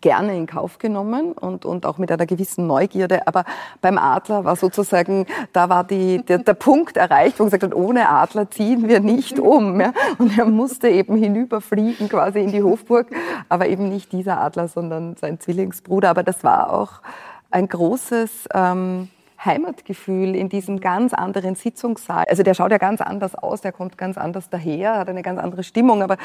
gerne 0.00 0.36
in 0.36 0.46
Kauf 0.46 0.78
genommen 0.78 1.32
und, 1.32 1.64
und 1.64 1.86
auch 1.86 1.98
mit 1.98 2.10
einer 2.10 2.26
gewissen 2.26 2.66
Neugierde. 2.66 3.26
Aber 3.26 3.44
beim 3.80 3.98
Adler 3.98 4.44
war 4.44 4.56
sozusagen, 4.56 5.26
da 5.52 5.68
war 5.68 5.84
die, 5.84 6.22
der, 6.24 6.38
der 6.38 6.54
Punkt 6.54 6.96
erreicht, 6.96 7.38
wo 7.38 7.44
gesagt 7.44 7.62
hat, 7.62 7.74
ohne 7.74 8.08
Adler 8.08 8.50
ziehen 8.50 8.88
wir 8.88 9.00
nicht 9.00 9.38
um. 9.38 9.80
Ja? 9.80 9.92
Und 10.18 10.36
er 10.38 10.46
musste 10.46 10.88
eben 10.88 11.16
hinüberfliegen 11.16 12.08
quasi 12.08 12.40
in 12.40 12.52
die 12.52 12.62
Hofburg, 12.62 13.08
aber 13.48 13.68
eben 13.68 13.88
nicht 13.88 14.12
dieser 14.12 14.40
Adler, 14.40 14.68
sondern 14.68 15.16
sein 15.16 15.40
Zwillingsbruder. 15.40 16.10
Aber 16.10 16.22
das 16.22 16.44
war 16.44 16.72
auch 16.72 17.02
ein 17.50 17.68
großes... 17.68 18.48
Ähm, 18.54 19.08
Heimatgefühl 19.44 20.34
in 20.34 20.48
diesem 20.48 20.80
ganz 20.80 21.12
anderen 21.12 21.54
Sitzungssaal. 21.54 22.24
Also 22.28 22.42
der 22.42 22.54
schaut 22.54 22.70
ja 22.70 22.78
ganz 22.78 23.00
anders 23.00 23.34
aus, 23.34 23.60
der 23.60 23.72
kommt 23.72 23.98
ganz 23.98 24.18
anders 24.18 24.50
daher, 24.50 24.98
hat 24.98 25.08
eine 25.08 25.22
ganz 25.22 25.40
andere 25.40 25.62
Stimmung. 25.62 26.02
Aber 26.02 26.16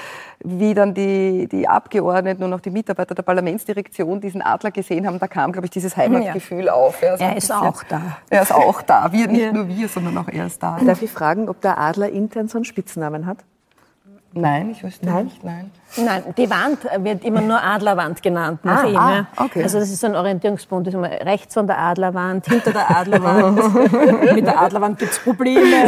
wie 0.43 0.73
dann 0.73 0.93
die, 0.93 1.47
die 1.51 1.67
Abgeordneten 1.67 2.43
und 2.43 2.53
auch 2.53 2.61
die 2.61 2.69
Mitarbeiter 2.69 3.15
der 3.15 3.23
Parlamentsdirektion 3.23 4.21
diesen 4.21 4.41
Adler 4.41 4.71
gesehen 4.71 5.07
haben, 5.07 5.19
da 5.19 5.27
kam, 5.27 5.51
glaube 5.51 5.65
ich, 5.65 5.71
dieses 5.71 5.97
Heimatgefühl 5.97 6.65
ja. 6.65 6.73
auf. 6.73 7.01
Ja, 7.01 7.17
so 7.17 7.23
er 7.23 7.37
ist 7.37 7.51
auch 7.51 7.83
da. 7.83 8.17
Er 8.29 8.41
ist 8.41 8.53
auch 8.53 8.81
da. 8.81 9.11
Wir, 9.11 9.27
nicht 9.27 9.41
ja. 9.41 9.51
nur 9.51 9.67
wir, 9.67 9.87
sondern 9.87 10.17
auch 10.17 10.27
er 10.27 10.45
ist 10.45 10.61
da. 10.61 10.77
Darf 10.85 11.01
ich 11.01 11.11
fragen, 11.11 11.49
ob 11.49 11.61
der 11.61 11.77
Adler 11.77 12.09
intern 12.09 12.47
so 12.47 12.57
einen 12.57 12.65
Spitznamen 12.65 13.25
hat? 13.25 13.39
Nein, 14.41 14.69
ich 14.71 14.83
wüsste 14.83 15.05
nein? 15.05 15.25
nicht. 15.25 15.43
Nein. 15.43 15.71
Nein, 15.97 16.23
die 16.37 16.49
Wand 16.49 16.79
wird 16.99 17.23
immer 17.23 17.41
nur 17.41 17.61
Adlerwand 17.61 18.21
genannt 18.21 18.63
nach 18.63 18.83
ah, 18.83 18.87
ihm. 18.87 18.97
Ah, 18.97 19.27
okay. 19.37 19.63
Also 19.63 19.79
das 19.79 19.89
ist 19.89 20.01
so 20.01 20.07
ein 20.07 20.15
Orientierungspunkt. 20.15 20.85
Das 20.85 20.93
ist 20.93 20.97
immer 20.97 21.09
rechts 21.09 21.53
von 21.53 21.65
der 21.65 21.79
Adlerwand, 21.79 22.45
hinter 22.45 22.71
der 22.71 22.95
Adlerwand. 22.95 23.57
Mit 24.35 24.45
der 24.45 24.61
Adlerwand 24.61 24.99
gibt 24.99 25.11
es 25.13 25.19
Probleme. 25.19 25.85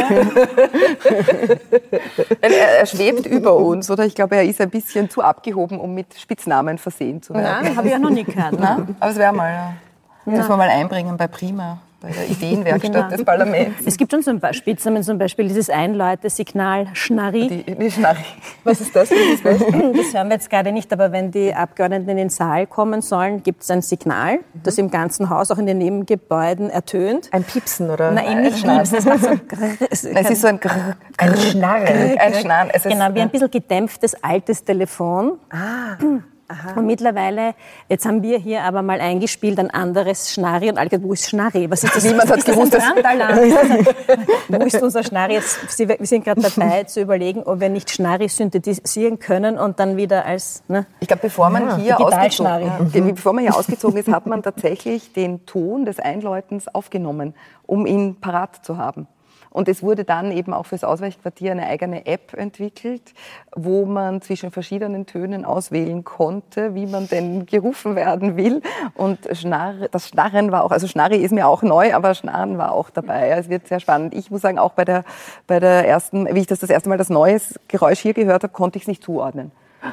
er, 2.40 2.50
er, 2.78 2.86
schwebt 2.86 3.26
über 3.26 3.54
uns, 3.56 3.90
oder? 3.90 4.06
Ich 4.06 4.14
glaube, 4.14 4.36
er 4.36 4.44
ist 4.44 4.60
ein 4.60 4.70
bisschen 4.70 5.10
zu 5.10 5.22
abgehoben, 5.22 5.78
um 5.78 5.94
mit 5.94 6.18
Spitznamen 6.18 6.78
versehen 6.78 7.22
zu 7.22 7.34
werden. 7.34 7.64
Nein, 7.64 7.76
habe 7.76 7.86
ich 7.86 7.92
ja 7.92 7.98
noch 7.98 8.10
nie 8.10 8.24
gehört. 8.24 8.58
Ne? 8.58 8.88
Aber 8.98 9.10
es 9.10 9.16
wäre 9.16 9.32
mal, 9.32 9.52
ja. 9.52 9.72
Müssen 10.24 10.48
wir 10.48 10.56
mal 10.56 10.68
einbringen 10.68 11.16
bei 11.16 11.26
Prima 11.26 11.78
bei 12.00 12.10
der 12.10 12.28
Ideenwerkstatt 12.30 12.92
genau. 12.92 13.08
des 13.08 13.24
Parlaments. 13.24 13.82
Es 13.84 13.96
gibt 13.96 14.10
schon 14.10 14.22
so 14.22 14.30
ein 14.30 14.40
paar 14.40 14.54
Spitznamen, 14.54 15.02
zum 15.02 15.18
Beispiel 15.18 15.48
dieses 15.48 15.68
Einläute-Signal 15.68 16.88
Schnarri. 16.94 17.48
Die, 17.48 17.74
die 17.74 17.90
Schnarri. 17.90 18.24
Was 18.64 18.80
ist 18.80 18.96
das? 18.96 19.08
das 19.44 20.14
hören 20.14 20.28
wir 20.28 20.34
jetzt 20.34 20.48
gerade 20.48 20.72
nicht, 20.72 20.92
aber 20.92 21.12
wenn 21.12 21.30
die 21.30 21.54
Abgeordneten 21.54 22.08
in 22.08 22.16
den 22.16 22.30
Saal 22.30 22.66
kommen 22.66 23.02
sollen, 23.02 23.42
gibt 23.42 23.62
es 23.62 23.70
ein 23.70 23.82
Signal, 23.82 24.38
das 24.62 24.78
im 24.78 24.90
ganzen 24.90 25.28
Haus, 25.28 25.50
auch 25.50 25.58
in 25.58 25.66
den 25.66 25.78
Nebengebäuden 25.78 26.70
ertönt. 26.70 27.28
Ein 27.32 27.44
Piepsen, 27.44 27.90
oder? 27.90 28.10
Nein, 28.12 28.42
nicht 28.42 28.64
Piepsen. 28.64 28.98
Es, 28.98 29.04
macht 29.04 29.22
so 29.22 29.30
es 29.90 30.04
ist 30.04 30.40
so 30.40 30.48
ein 30.48 30.58
Grrr, 30.58 30.96
Ein 31.18 31.36
Schnarren. 31.36 32.18
Ein 32.18 32.34
Schnarren. 32.34 32.70
Genau, 32.82 33.14
wie 33.14 33.20
ein 33.20 33.30
bisschen 33.30 33.50
gedämpftes 33.50 34.22
altes 34.22 34.64
Telefon. 34.64 35.38
Ah. 35.50 35.96
Aha. 36.50 36.72
Und 36.74 36.86
mittlerweile, 36.86 37.54
jetzt 37.88 38.04
haben 38.04 38.24
wir 38.24 38.36
hier 38.36 38.64
aber 38.64 38.82
mal 38.82 39.00
eingespielt 39.00 39.60
ein 39.60 39.70
anderes 39.70 40.34
Schnarri 40.34 40.68
und 40.68 40.78
alle 40.78 40.88
gesagt, 40.88 41.04
wo 41.04 41.12
ist 41.12 41.28
Schnarri? 41.28 41.70
Was 41.70 41.84
ist 41.84 41.94
das? 41.94 42.02
Niemand 42.02 42.28
hat 42.28 42.44
gewusst, 42.44 42.74
das 42.74 42.82
Wo 44.48 44.64
ist 44.64 44.82
unser 44.82 45.04
Schnarri? 45.04 45.34
Jetzt, 45.34 45.78
wir 45.78 45.96
sind 46.06 46.24
gerade 46.24 46.40
dabei 46.40 46.82
zu 46.88 47.00
überlegen, 47.02 47.44
ob 47.44 47.60
wir 47.60 47.68
nicht 47.68 47.90
Schnarri 47.90 48.28
synthetisieren 48.28 49.20
können 49.20 49.58
und 49.58 49.78
dann 49.78 49.96
wieder 49.96 50.24
als. 50.24 50.64
Ne? 50.66 50.86
Ich 50.98 51.06
glaube, 51.06 51.22
bevor 51.22 51.50
man 51.50 51.68
ah, 51.68 51.76
hier 51.76 52.00
ausgezogen, 52.00 52.90
ja, 52.92 53.00
bevor 53.00 53.32
man 53.32 53.44
hier 53.44 53.56
ausgezogen 53.56 53.96
ist, 53.98 54.08
hat 54.08 54.26
man 54.26 54.42
tatsächlich 54.42 55.12
den 55.12 55.46
Ton 55.46 55.84
des 55.84 56.00
Einläutens 56.00 56.66
aufgenommen, 56.66 57.34
um 57.66 57.86
ihn 57.86 58.16
parat 58.20 58.64
zu 58.64 58.76
haben. 58.76 59.06
Und 59.50 59.68
es 59.68 59.82
wurde 59.82 60.04
dann 60.04 60.30
eben 60.30 60.54
auch 60.54 60.66
fürs 60.66 60.84
Ausweichquartier 60.84 61.52
eine 61.52 61.66
eigene 61.66 62.06
App 62.06 62.34
entwickelt, 62.34 63.02
wo 63.54 63.84
man 63.84 64.22
zwischen 64.22 64.52
verschiedenen 64.52 65.06
Tönen 65.06 65.44
auswählen 65.44 66.04
konnte, 66.04 66.74
wie 66.74 66.86
man 66.86 67.08
denn 67.08 67.46
gerufen 67.46 67.96
werden 67.96 68.36
will. 68.36 68.62
Und 68.94 69.28
Schnarr, 69.32 69.88
das 69.90 70.08
Schnarren 70.08 70.52
war 70.52 70.64
auch, 70.64 70.70
also 70.70 70.86
Schnarri 70.86 71.16
ist 71.16 71.32
mir 71.32 71.48
auch 71.48 71.62
neu, 71.62 71.92
aber 71.94 72.14
Schnarren 72.14 72.58
war 72.58 72.72
auch 72.72 72.90
dabei. 72.90 73.30
Es 73.30 73.48
wird 73.48 73.66
sehr 73.66 73.80
spannend. 73.80 74.14
Ich 74.14 74.30
muss 74.30 74.40
sagen, 74.40 74.58
auch 74.58 74.72
bei 74.72 74.84
der, 74.84 75.04
bei 75.48 75.58
der 75.58 75.86
ersten, 75.86 76.32
wie 76.32 76.40
ich 76.40 76.46
das 76.46 76.60
das 76.60 76.70
erste 76.70 76.88
Mal 76.88 76.98
das 76.98 77.10
neue 77.10 77.40
Geräusch 77.68 78.00
hier 78.00 78.14
gehört 78.14 78.44
habe, 78.44 78.52
konnte 78.52 78.76
ich 78.76 78.84
es 78.84 78.88
nicht 78.88 79.02
zuordnen. 79.02 79.50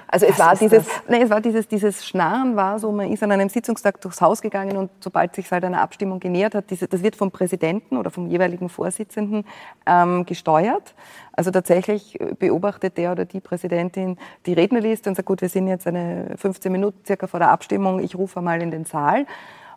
Also 0.07 0.25
es 0.25 0.37
war 0.39 0.55
dieses, 0.55 0.85
nee, 1.07 1.21
es 1.21 1.29
war 1.29 1.41
dieses, 1.41 1.67
dieses 1.67 2.05
Schnarren 2.05 2.55
war 2.55 2.79
so, 2.79 2.91
man 2.91 3.11
ist 3.11 3.23
an 3.23 3.31
einem 3.31 3.49
Sitzungstag 3.49 4.01
durchs 4.01 4.21
Haus 4.21 4.41
gegangen 4.41 4.77
und 4.77 4.89
sobald 4.99 5.35
sich 5.35 5.49
halt 5.51 5.63
einer 5.63 5.81
Abstimmung 5.81 6.19
genähert 6.19 6.55
hat, 6.55 6.69
diese, 6.69 6.87
das 6.87 7.03
wird 7.03 7.15
vom 7.15 7.31
Präsidenten 7.31 7.97
oder 7.97 8.11
vom 8.11 8.27
jeweiligen 8.27 8.69
Vorsitzenden 8.69 9.45
ähm, 9.85 10.25
gesteuert. 10.25 10.93
Also 11.33 11.51
tatsächlich 11.51 12.17
beobachtet 12.39 12.97
der 12.97 13.11
oder 13.11 13.25
die 13.25 13.39
Präsidentin 13.39 14.17
die 14.45 14.53
Rednerliste 14.53 15.09
und 15.09 15.15
sagt, 15.15 15.27
gut, 15.27 15.41
wir 15.41 15.49
sind 15.49 15.67
jetzt 15.67 15.87
eine 15.87 16.35
15 16.37 16.71
Minuten 16.71 17.05
circa 17.05 17.27
vor 17.27 17.39
der 17.39 17.51
Abstimmung, 17.51 17.99
ich 17.99 18.15
rufe 18.15 18.41
mal 18.41 18.61
in 18.61 18.71
den 18.71 18.85
Saal. 18.85 19.25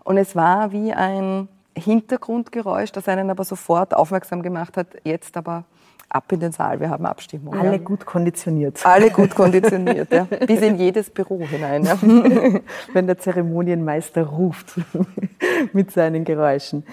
Und 0.03 0.16
es 0.16 0.35
war 0.35 0.73
wie 0.73 0.92
ein 0.92 1.49
Hintergrundgeräusch, 1.76 2.92
das 2.92 3.09
einen 3.09 3.30
aber 3.30 3.44
sofort 3.44 3.94
aufmerksam 3.94 4.42
gemacht 4.42 4.76
hat, 4.76 4.88
jetzt 5.04 5.37
aber 5.37 5.64
ab 6.11 6.30
in 6.33 6.40
den 6.40 6.52
Saal, 6.52 6.80
wir 6.80 6.90
haben 6.90 7.06
Abstimmung. 7.06 7.54
Alle 7.54 7.72
ja. 7.72 7.78
gut 7.78 8.04
konditioniert. 8.04 8.85
Alle 8.85 9.11
gut 9.11 9.30
konditioniert, 9.35 10.12
ja. 10.12 10.24
bis 10.24 10.61
in 10.61 10.76
jedes 10.76 11.09
Büro 11.09 11.40
hinein. 11.46 11.85
Ja. 11.85 11.96
Wenn 12.92 13.06
der 13.06 13.18
Zeremonienmeister 13.18 14.24
ruft 14.24 14.74
mit 15.72 15.92
seinen 15.92 16.24
Geräuschen. 16.24 16.85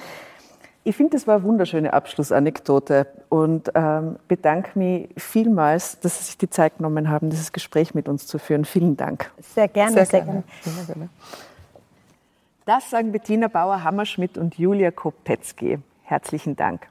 Ich 0.83 0.95
finde, 0.95 1.17
das 1.17 1.27
war 1.27 1.35
eine 1.35 1.43
wunderschöne 1.43 1.91
Abschlussanekdote 1.91 3.07
und 3.27 3.71
ähm, 3.75 4.15
bedanke 4.29 4.79
mich 4.79 5.09
vielmals, 5.17 5.99
dass 5.99 6.19
Sie 6.19 6.23
sich 6.23 6.37
die 6.37 6.49
Zeit 6.49 6.77
genommen 6.77 7.09
haben, 7.09 7.29
dieses 7.29 7.51
Gespräch 7.51 7.93
mit 7.93 8.07
uns 8.07 8.25
zu 8.25 8.39
führen. 8.39 8.63
Vielen 8.63 8.95
Dank. 8.95 9.29
Sehr 9.53 9.67
gerne, 9.67 9.91
sehr, 9.91 10.05
sehr 10.05 10.21
gerne. 10.21 10.43
Sehr 10.61 10.85
gerne. 10.85 11.09
Das 12.67 12.89
sagen 12.89 13.13
Bettina 13.13 13.47
Bauer-Hammerschmidt 13.47 14.37
und 14.37 14.57
Julia 14.57 14.91
Kopetzky. 14.91 15.79
Herzlichen 16.03 16.57
Dank. 16.57 16.89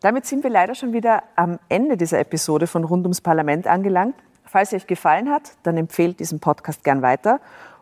Damit 0.00 0.24
sind 0.24 0.42
wir 0.42 0.48
leider 0.48 0.74
schon 0.74 0.94
wieder 0.94 1.22
am 1.36 1.58
Ende 1.68 1.98
dieser 1.98 2.18
Episode 2.18 2.66
von 2.66 2.84
Rund 2.84 3.04
ums 3.04 3.20
Parlament 3.20 3.66
angelangt. 3.66 4.14
Falls 4.46 4.72
euch 4.72 4.86
gefallen 4.86 5.28
hat, 5.28 5.52
dann 5.64 5.76
empfehlt 5.76 6.18
diesen 6.18 6.40
Podcast 6.40 6.82
gern 6.82 7.02
weiter. 7.02 7.40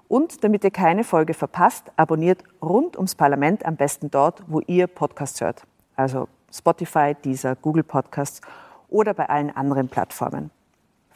Und 0.09 0.43
damit 0.43 0.65
ihr 0.65 0.73
keine 0.73 1.05
Folge 1.05 1.35
verpasst, 1.35 1.93
abonniert 1.95 2.43
Rund 2.61 2.97
ums 2.97 3.15
Parlament 3.15 3.65
am 3.65 3.77
besten 3.77 4.11
dort, 4.11 4.43
wo 4.49 4.59
ihr 4.67 4.89
Podcasts 4.89 5.41
hört. 5.41 5.63
Also 5.95 6.27
Spotify, 6.53 7.15
Deezer, 7.15 7.55
Google 7.55 7.85
Podcasts 7.85 8.41
oder 8.89 9.15
bei 9.15 9.29
allen 9.29 9.55
anderen 9.57 9.89
Plattformen. 9.89 10.51